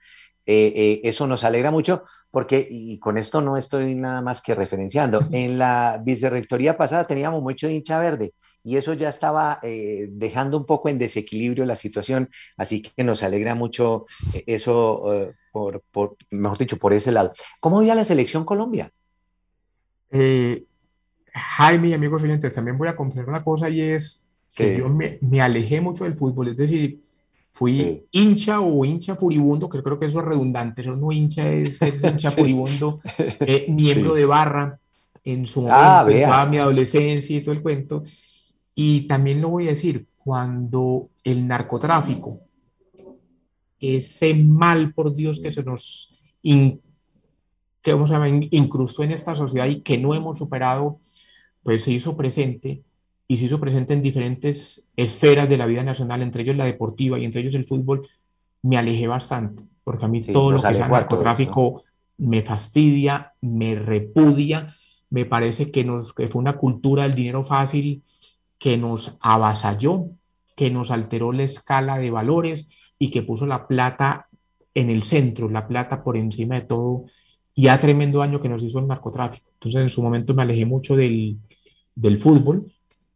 [0.45, 4.55] Eh, eh, eso nos alegra mucho porque, y con esto no estoy nada más que
[4.55, 8.33] referenciando, en la vicerrectoría pasada teníamos mucho hincha verde
[8.63, 13.53] y eso ya estaba dejando un poco en desequilibrio la situación, así que nos alegra
[13.53, 14.05] mucho
[14.47, 17.33] eso, por, por, mejor dicho, por ese lado.
[17.59, 18.91] ¿Cómo veía la selección Colombia?
[21.33, 25.17] Jaime y amigos oyentes, también voy a confesar una cosa y es que yo me,
[25.21, 27.01] me, alejé mucho del fútbol, es decir,
[27.51, 31.81] fui hincha o hincha furibundo, que creo que eso es redundante, eso no hincha es
[32.03, 34.79] hincha furibundo, eh, miembro de barra
[35.23, 38.03] en su ah, momento, mi adolescencia y todo el cuento.
[38.73, 42.39] Y también lo voy a decir, cuando el narcotráfico,
[43.79, 46.13] ese mal por Dios que se nos
[47.81, 50.99] que vamos a incrustó en esta sociedad y que no hemos superado,
[51.63, 52.83] pues se hizo presente
[53.27, 57.17] y se hizo presente en diferentes esferas de la vida nacional, entre ellos la deportiva
[57.17, 58.05] y entre ellos el fútbol,
[58.63, 61.83] me alejé bastante, porque a mí todo lo que sea narcotráfico
[62.17, 64.75] me fastidia, me repudia,
[65.09, 68.03] me parece que, nos, que fue una cultura del dinero fácil
[68.57, 70.07] que nos avasalló,
[70.55, 74.29] que nos alteró la escala de valores, y que puso la plata
[74.75, 77.05] en el centro, la plata por encima de todo,
[77.61, 79.47] y a tremendo daño que nos hizo el narcotráfico.
[79.53, 81.37] Entonces en su momento me alejé mucho del,
[81.93, 82.65] del fútbol,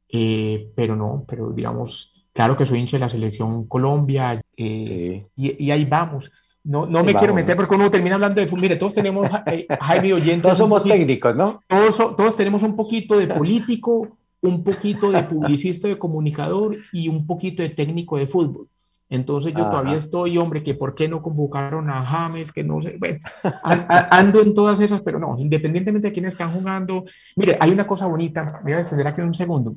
[0.07, 5.65] eh, pero no, pero digamos, claro que soy hincha de la selección Colombia eh, y,
[5.65, 6.31] y, ahí vamos.
[6.63, 8.61] No, no me quiero meter porque uno termina hablando de fútbol.
[8.61, 10.43] Mire, todos tenemos, eh, Jaime Oyente.
[10.43, 11.63] Todos somos técnicos, ¿no?
[11.67, 17.25] Todos, todos tenemos un poquito de político, un poquito de publicista, de comunicador y un
[17.25, 18.67] poquito de técnico de fútbol.
[19.09, 22.97] Entonces yo todavía estoy, hombre, que por qué no convocaron a James, que no sé,
[22.97, 23.19] bueno,
[23.63, 27.05] ando en todas esas, pero no, independientemente de quiénes están jugando.
[27.35, 29.75] Mire, hay una cosa bonita, voy a descender aquí un segundo,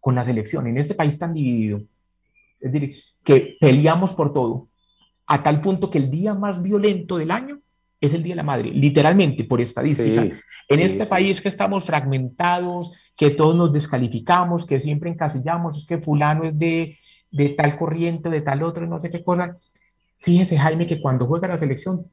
[0.00, 1.82] con la selección, en este país tan dividido,
[2.60, 4.68] es decir, que peleamos por todo,
[5.26, 7.60] a tal punto que el día más violento del año
[8.00, 10.22] es el Día de la Madre, literalmente, por estadística.
[10.22, 15.98] en este país que estamos fragmentados, que todos nos descalificamos, que siempre encasillamos, es que
[15.98, 16.96] fulano es de
[17.34, 19.58] de tal corriente, de tal otro, no sé qué cosa.
[20.18, 22.06] Fíjese, Jaime, que cuando juega la selección,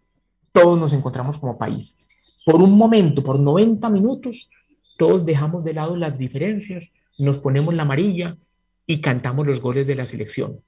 [0.52, 2.08] todos nos encontramos como país.
[2.44, 4.50] Por un momento, por 90 minutos,
[4.98, 8.36] todos dejamos de lado las diferencias, nos ponemos la amarilla
[8.88, 10.60] y cantamos los goles de la selección.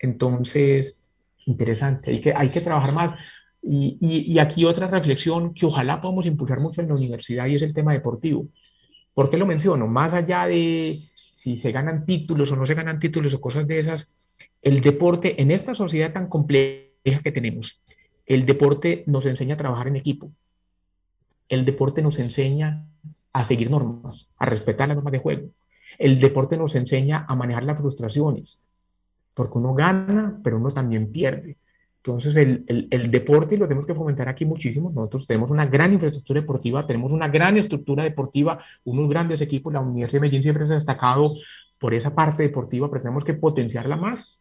[0.00, 1.04] Entonces,
[1.46, 3.14] interesante, hay que, hay que trabajar más.
[3.62, 7.62] Y, y, aquí otra reflexión que ojalá podamos impulsar mucho en la universidad y es
[7.62, 8.48] el tema deportivo.
[9.14, 9.86] ¿Por qué lo menciono?
[9.86, 11.02] Más allá de,
[11.32, 14.14] si se ganan títulos o no se ganan títulos o cosas de esas,
[14.62, 17.80] el deporte en esta sociedad tan compleja que tenemos,
[18.26, 20.30] el deporte nos enseña a trabajar en equipo.
[21.48, 22.86] El deporte nos enseña
[23.32, 25.48] a seguir normas, a respetar las normas de juego.
[25.98, 28.62] El deporte nos enseña a manejar las frustraciones,
[29.34, 31.56] porque uno gana, pero uno también pierde.
[32.02, 34.90] Entonces, el, el, el, deporte lo tenemos que fomentar aquí muchísimo.
[34.90, 39.70] Nosotros tenemos una gran infraestructura deportiva, tenemos una gran estructura deportiva, unos grandes equipos.
[39.72, 41.34] La Universidad de Medellín siempre se ha destacado
[41.78, 44.38] por esa parte deportiva, pero tenemos que potenciarla más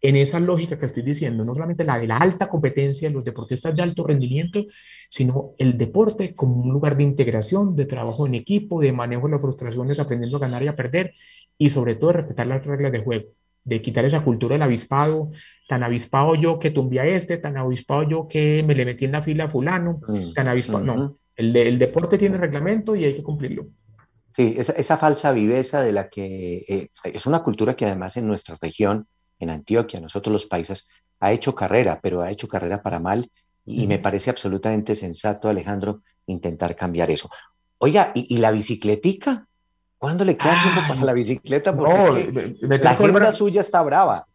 [0.00, 3.24] en esa lógica que estoy diciendo, no solamente la de la alta competencia de los
[3.24, 4.64] deportistas de alto rendimiento,
[5.08, 9.32] sino el deporte como un lugar de integración, de trabajo en equipo, de manejo de
[9.32, 11.14] las frustraciones, aprendiendo a ganar y a perder,
[11.58, 13.26] y sobre todo respetar las reglas de juego
[13.64, 15.30] de quitar esa cultura del avispado,
[15.68, 19.12] tan avispado yo que tumbé a este, tan avispado yo que me le metí en
[19.12, 23.14] la fila a fulano, mm, tan avispado, no, el, el, deporte tiene reglamento y hay
[23.14, 23.66] que cumplirlo.
[24.32, 28.26] Sí, esa, esa falsa viveza de la que eh, es una cultura que además en
[28.26, 29.06] nuestra región,
[29.38, 30.88] en Antioquia, nosotros los países,
[31.20, 33.30] ha hecho carrera, pero ha hecho carrera para mal
[33.64, 37.30] y, me parece absolutamente sensato, Alejandro, intentar cambiar eso.
[37.78, 39.46] Oiga, ¿y, y la bicicletica?
[40.02, 41.76] ¿Cuándo le queda tiempo para la bicicleta?
[41.76, 44.26] Porque no, es que me, la agenda suya está brava.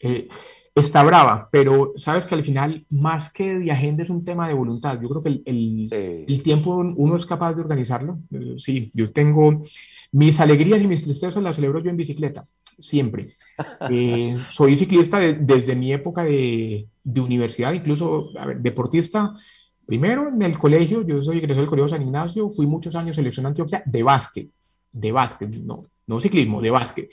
[0.00, 0.28] Eh,
[0.72, 4.54] está brava, pero sabes que al final, más que de agenda, es un tema de
[4.54, 5.00] voluntad.
[5.02, 8.20] Yo creo que el, el, el tiempo uno es capaz de organizarlo.
[8.30, 9.64] Eh, sí, yo tengo
[10.12, 12.46] mis alegrías y mis tristezas las celebro yo en bicicleta,
[12.78, 13.34] siempre.
[13.90, 19.34] Eh, soy ciclista desde mi época de, de universidad, incluso a ver, deportista.
[19.84, 23.46] Primero en el colegio, yo soy egresado del Colegio San Ignacio, fui muchos años selección
[23.46, 24.50] Antioquia de básquet
[24.92, 27.10] de básquet, no, no ciclismo, de básquet.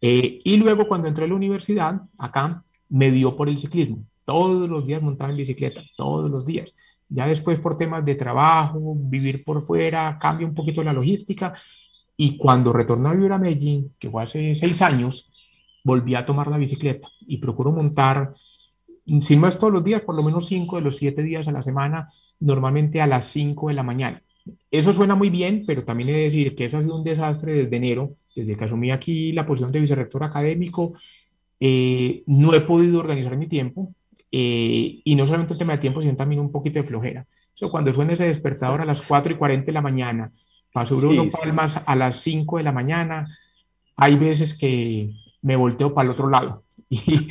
[0.00, 4.04] Eh, y luego cuando entré a la universidad, acá, me dio por el ciclismo.
[4.24, 6.76] Todos los días montaba en bicicleta, todos los días.
[7.08, 11.54] Ya después por temas de trabajo, vivir por fuera, cambia un poquito la logística.
[12.16, 15.32] Y cuando retorné a vivir a Medellín, que fue hace seis años,
[15.84, 18.32] volví a tomar la bicicleta y procuro montar,
[19.20, 21.52] si no es todos los días, por lo menos cinco de los siete días a
[21.52, 22.08] la semana,
[22.40, 24.22] normalmente a las cinco de la mañana.
[24.70, 27.52] Eso suena muy bien, pero también he de decir que eso ha sido un desastre
[27.52, 30.92] desde enero, desde que asumí aquí la posición de vicerrector académico.
[31.60, 33.92] Eh, no he podido organizar mi tiempo
[34.30, 37.26] eh, y no solamente el tema de tiempo, sino también un poquito de flojera.
[37.54, 40.30] Eso cuando suena ese despertador a las 4 y 40 de la mañana,
[40.72, 43.26] paso uno palmas a las 5 de la mañana,
[43.96, 45.10] hay veces que
[45.42, 47.28] me volteo para el otro lado y,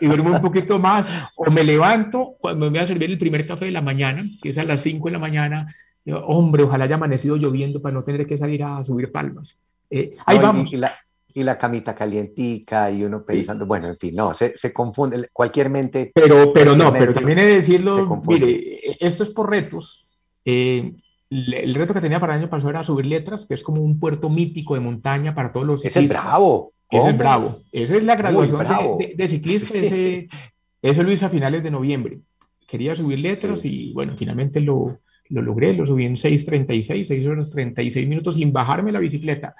[0.00, 1.06] y, duermo un poquito más
[1.36, 4.50] o me levanto cuando me voy a servir el primer café de la mañana, que
[4.50, 5.74] es a las 5 de la mañana,
[6.06, 9.58] hombre, ojalá haya amanecido lloviendo para no tener que salir a subir palmas.
[9.90, 10.72] Eh, ahí vamos.
[10.72, 10.96] Y, la,
[11.34, 15.68] y, la, camita calientica y uno pensando, bueno, en fin, no, se, se, confunde, cualquier
[15.68, 16.12] mente.
[16.14, 20.08] Pero, pero no, pero también he de decirlo, mire, esto es por retos.
[20.44, 20.94] Eh,
[21.30, 24.00] el reto que tenía para el año pasado era subir letras, que es como un
[24.00, 26.04] puerto mítico de montaña para todos los ciclistas.
[26.04, 26.72] Ese es bravo.
[26.90, 27.60] Ese es bravo.
[27.70, 29.78] Esa es la graduación de, de, ciclista.
[29.78, 30.28] Ese,
[30.82, 32.18] eso lo hice a finales de noviembre.
[32.66, 34.98] Quería subir letras y bueno, finalmente lo,
[35.30, 39.54] lo logré, lo subí en 6.36, 6 horas 36 minutos sin bajarme la bicicleta.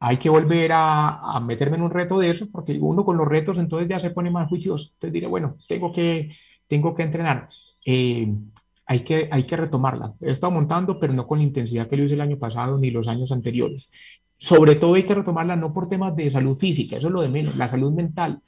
[0.00, 3.58] Hay que volver a, meterme en un reto de eso, porque uno con los retos
[3.58, 4.90] entonces ya se pone más juicioso.
[4.94, 6.34] Entonces diré, bueno, tengo que,
[6.66, 7.48] tengo que entrenar.
[7.86, 8.34] Eh,
[8.86, 10.14] hay que, hay que retomarla.
[10.20, 12.90] He estado montando, pero no con la intensidad que lo hice el año pasado ni
[12.90, 13.92] los años anteriores.
[14.38, 17.28] Sobre todo hay que retomarla no por temas de salud física, eso es lo de
[17.28, 18.42] menos, la salud mental.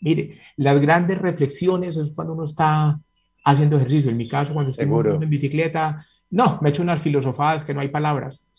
[0.00, 3.00] Mire, las grandes reflexiones es cuando uno está
[3.44, 4.10] haciendo ejercicio.
[4.10, 7.88] En mi caso, cuando estoy en bicicleta, no, me echo unas filosofadas que no hay
[7.88, 8.50] palabras.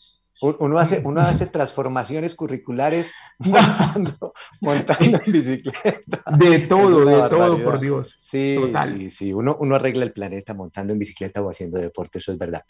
[0.44, 6.24] Uno hace, uno hace transformaciones curriculares montando, montando en bicicleta.
[6.36, 8.18] De todo, de todo, por Dios.
[8.24, 8.58] Sí,
[8.88, 9.34] sí, sí.
[9.34, 12.64] Uno, uno arregla el planeta montando en bicicleta o haciendo deporte, eso es verdad.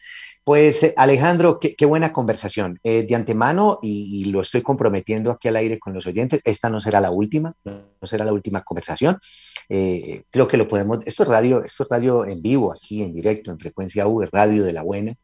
[0.43, 2.77] Pues eh, Alejandro, qué, qué, buena conversación.
[2.83, 6.81] Eh, de antemano, y, lo estoy comprometiendo aquí al aire con los oyentes, esta no
[6.81, 9.17] será la última, no será la última conversación.
[9.73, 13.13] Eh, creo que lo podemos, esto es radio, esto es radio en vivo, aquí en
[13.13, 15.15] directo, en frecuencia U, radio de la buena.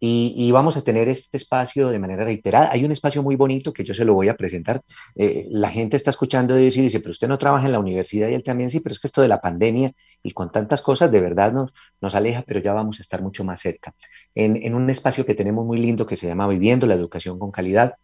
[0.00, 2.70] Y, vamos a tener este espacio de manera reiterada.
[2.70, 4.82] Hay un espacio muy bonito que yo se lo voy a presentar.
[5.16, 8.34] Eh, la gente está escuchando y dice, pero usted no trabaja en la universidad y
[8.34, 11.20] él también sí, pero es que esto de la pandemia y con tantas cosas de
[11.20, 13.94] verdad nos, nos aleja, pero ya vamos a estar mucho más cerca.
[14.34, 17.50] En, en un espacio que tenemos muy lindo que se llama Viviendo la Educación con
[17.50, 17.94] Calidad,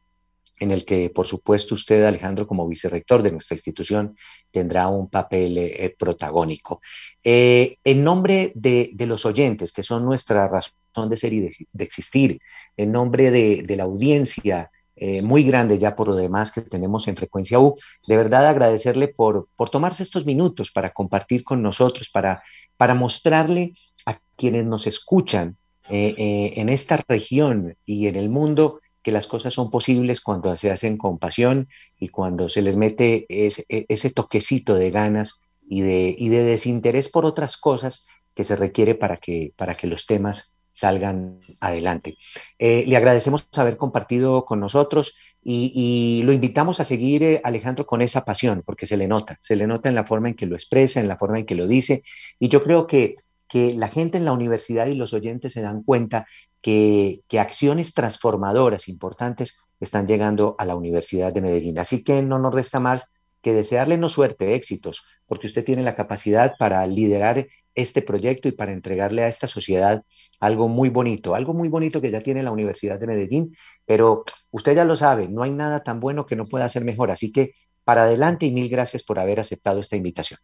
[0.59, 4.17] en el que, por supuesto, usted, Alejandro, como vicerrector de nuestra institución,
[4.51, 6.81] tendrá un papel eh, protagónico.
[7.23, 12.41] Eh, en nombre de, los oyentes, que son nuestra razón de ser y de, existir,
[12.77, 17.17] en nombre de, la audiencia eh, muy grande ya por lo demás que tenemos en
[17.17, 17.75] Frecuencia U,
[18.07, 23.75] de verdad agradecerle por, tomarse estos minutos para compartir con nosotros, para mostrarle
[24.07, 29.71] a quienes nos escuchan en esta región y en el mundo, que las cosas son
[29.71, 31.69] posibles cuando se hacen con pasión
[32.01, 36.43] y cuando se les mete ese, e, ese toquecito de ganas y de, y de,
[36.43, 42.17] desinterés por otras cosas que se requiere para que, para que los temas salgan adelante.
[42.59, 48.01] Eh, le agradecemos haber compartido con nosotros y, lo invitamos a seguir, eh, Alejandro, con
[48.01, 50.57] esa pasión, porque se le nota, se le nota en la forma en que lo
[50.57, 52.03] expresa, en la forma en que lo dice.
[52.39, 53.17] Y yo creo que,
[53.55, 56.27] que la gente en la universidad y los oyentes se dan cuenta
[56.61, 61.79] que, acciones transformadoras importantes están llegando a la Universidad de Medellín.
[61.79, 65.95] Así que no nos resta más que desearle no suerte, éxitos, porque usted tiene la
[65.95, 67.47] capacidad para liderar
[67.77, 70.03] este proyecto y para entregarle a esta sociedad
[70.41, 74.75] algo muy bonito, algo muy bonito que ya tiene la Universidad de Medellín, pero usted
[74.75, 77.13] ya lo sabe, no hay nada tan bueno que no pueda ser mejor.
[77.13, 77.53] Así que
[77.85, 80.41] para adelante y mil gracias por haber aceptado esta invitación.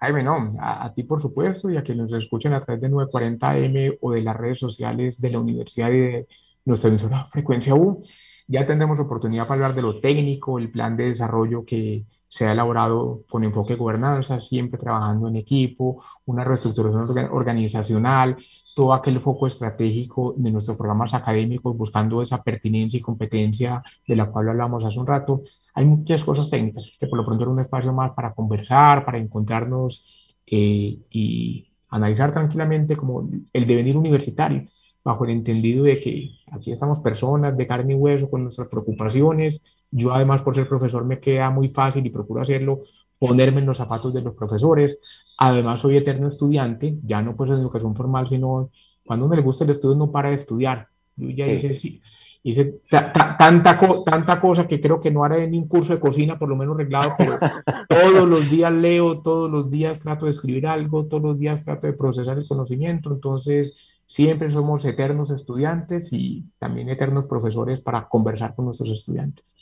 [0.00, 3.98] Jaime, no, a, ti por supuesto y a quienes nos escuchan a través de 940M
[4.00, 6.28] o de las redes sociales de la universidad y de
[6.64, 8.00] nuestra emisora Frecuencia U.
[8.48, 12.52] Ya tendremos oportunidad para hablar de lo técnico, el plan de desarrollo que, se ha
[12.52, 18.36] elaborado con enfoque de gobernanza, siempre trabajando en equipo, una reestructuración organizacional,
[18.72, 24.30] todo aquel foco estratégico de nuestros programas académicos, buscando esa pertinencia y competencia de la
[24.30, 25.40] cual hablamos hace un rato.
[25.74, 26.86] Hay muchas cosas técnicas.
[26.86, 32.30] Este por lo pronto era un espacio más para conversar, para encontrarnos eh, y analizar
[32.30, 34.62] tranquilamente como el devenir universitario,
[35.02, 39.64] bajo el entendido de que aquí estamos personas de carne y hueso con nuestras preocupaciones,
[39.90, 42.80] yo además por ser profesor me queda muy fácil y procuro hacerlo,
[43.18, 45.02] ponerme en los zapatos de los profesores.
[45.38, 48.70] Además soy eterno estudiante, ya no pues en educación formal, sino
[49.04, 50.88] cuando uno le gusta el estudio no para de estudiar.
[51.16, 52.00] Yo ya hice, sí,
[52.42, 56.48] hice tanta, tanta cosa que creo que no haré ni un curso de cocina, por
[56.48, 57.38] lo menos reglado, pero
[57.88, 61.86] todos los días leo, todos los días trato de escribir algo, todos los días trato
[61.86, 63.12] de procesar el conocimiento.
[63.12, 63.76] Entonces,
[64.10, 69.54] Siempre somos eternos estudiantes y también eternos profesores para conversar con nuestros estudiantes.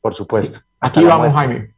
[0.00, 0.60] Por supuesto.
[0.78, 1.74] Aquí vamos, Jaime.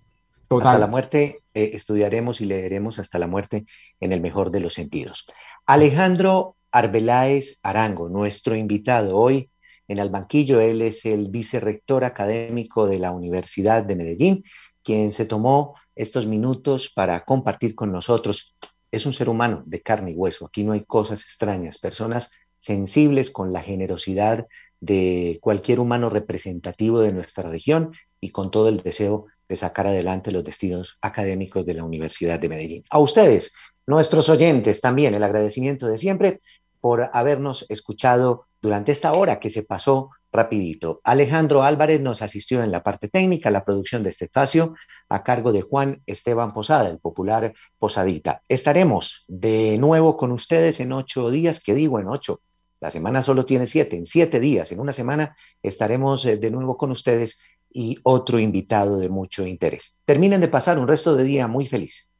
[0.46, 0.66] Total.
[0.68, 3.64] Hasta la muerte eh, estudiaremos y leeremos hasta la muerte
[3.98, 5.26] en el mejor de los sentidos.
[5.64, 9.48] Alejandro Arbeláez Arango, nuestro invitado hoy
[9.88, 10.60] en el banquillo.
[10.60, 14.44] Él es el vicerrector académico de la Universidad de Medellín,
[14.82, 18.54] quien se tomó estos minutos para compartir con nosotros
[18.90, 20.46] es un ser humano de carne y hueso.
[20.46, 24.46] Aquí no hay cosas extrañas, personas sensibles con la generosidad
[24.80, 30.30] de cualquier humano representativo de nuestra región y con todo el deseo de sacar adelante
[30.30, 32.84] los destinos académicos de la Universidad de Medellín.
[32.90, 33.54] A ustedes,
[33.86, 36.40] nuestros oyentes, también el agradecimiento de siempre
[36.80, 41.00] por habernos escuchado durante esta hora que se pasó rapidito.
[41.04, 44.74] Alejandro Álvarez nos asistió en la parte técnica, la producción de este espacio
[45.08, 48.42] a cargo de Juan Esteban Posada, el popular Posadita.
[48.48, 52.40] Estaremos de nuevo con ustedes en ocho días, que digo en ocho,
[52.80, 56.76] la semana solo tiene siete, en siete días, en una semana estaremos eh, de nuevo
[56.76, 57.40] con ustedes
[57.70, 60.00] y otro invitado de mucho interés.
[60.04, 62.10] Terminen de pasar un resto de día muy feliz.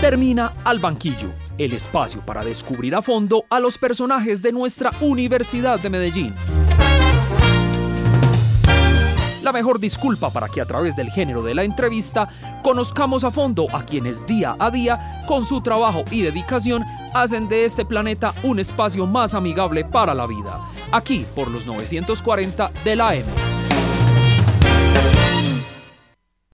[0.00, 5.78] Termina Al Banquillo, el espacio para descubrir a fondo a los personajes de nuestra Universidad
[5.78, 6.34] de Medellín
[9.52, 12.28] mejor disculpa para que a través del género de la entrevista
[12.62, 16.82] conozcamos a fondo a quienes día a día, con su trabajo y dedicación,
[17.14, 20.60] hacen de este planeta un espacio más amigable para la vida.
[20.90, 23.61] Aquí por los 940 de la M.